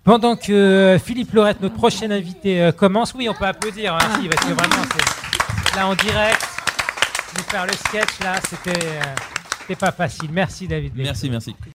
Pendant 0.03 0.35
que 0.35 0.51
euh, 0.51 0.99
Philippe 0.99 1.33
Lorette, 1.33 1.61
notre 1.61 1.73
prochain 1.75 2.11
invité, 2.11 2.61
euh, 2.61 2.71
commence, 2.71 3.13
oui, 3.15 3.27
on 3.27 3.33
peut 3.33 3.45
applaudir, 3.45 3.95
hein, 3.95 4.19
si, 4.21 4.27
parce 4.27 4.45
que 4.45 4.53
vraiment, 4.53 4.83
c'est 4.93 5.75
là 5.75 5.87
en 5.87 5.95
direct, 5.95 6.45
nous 7.37 7.43
faire 7.45 7.65
le 7.65 7.73
sketch 7.73 8.19
là, 8.23 8.35
c'était, 8.47 8.85
euh, 8.85 9.01
c'était 9.61 9.75
pas 9.75 9.91
facile. 9.91 10.29
Merci 10.31 10.67
David. 10.67 10.93
Desclos. 10.93 11.03
Merci, 11.05 11.29
merci. 11.31 11.55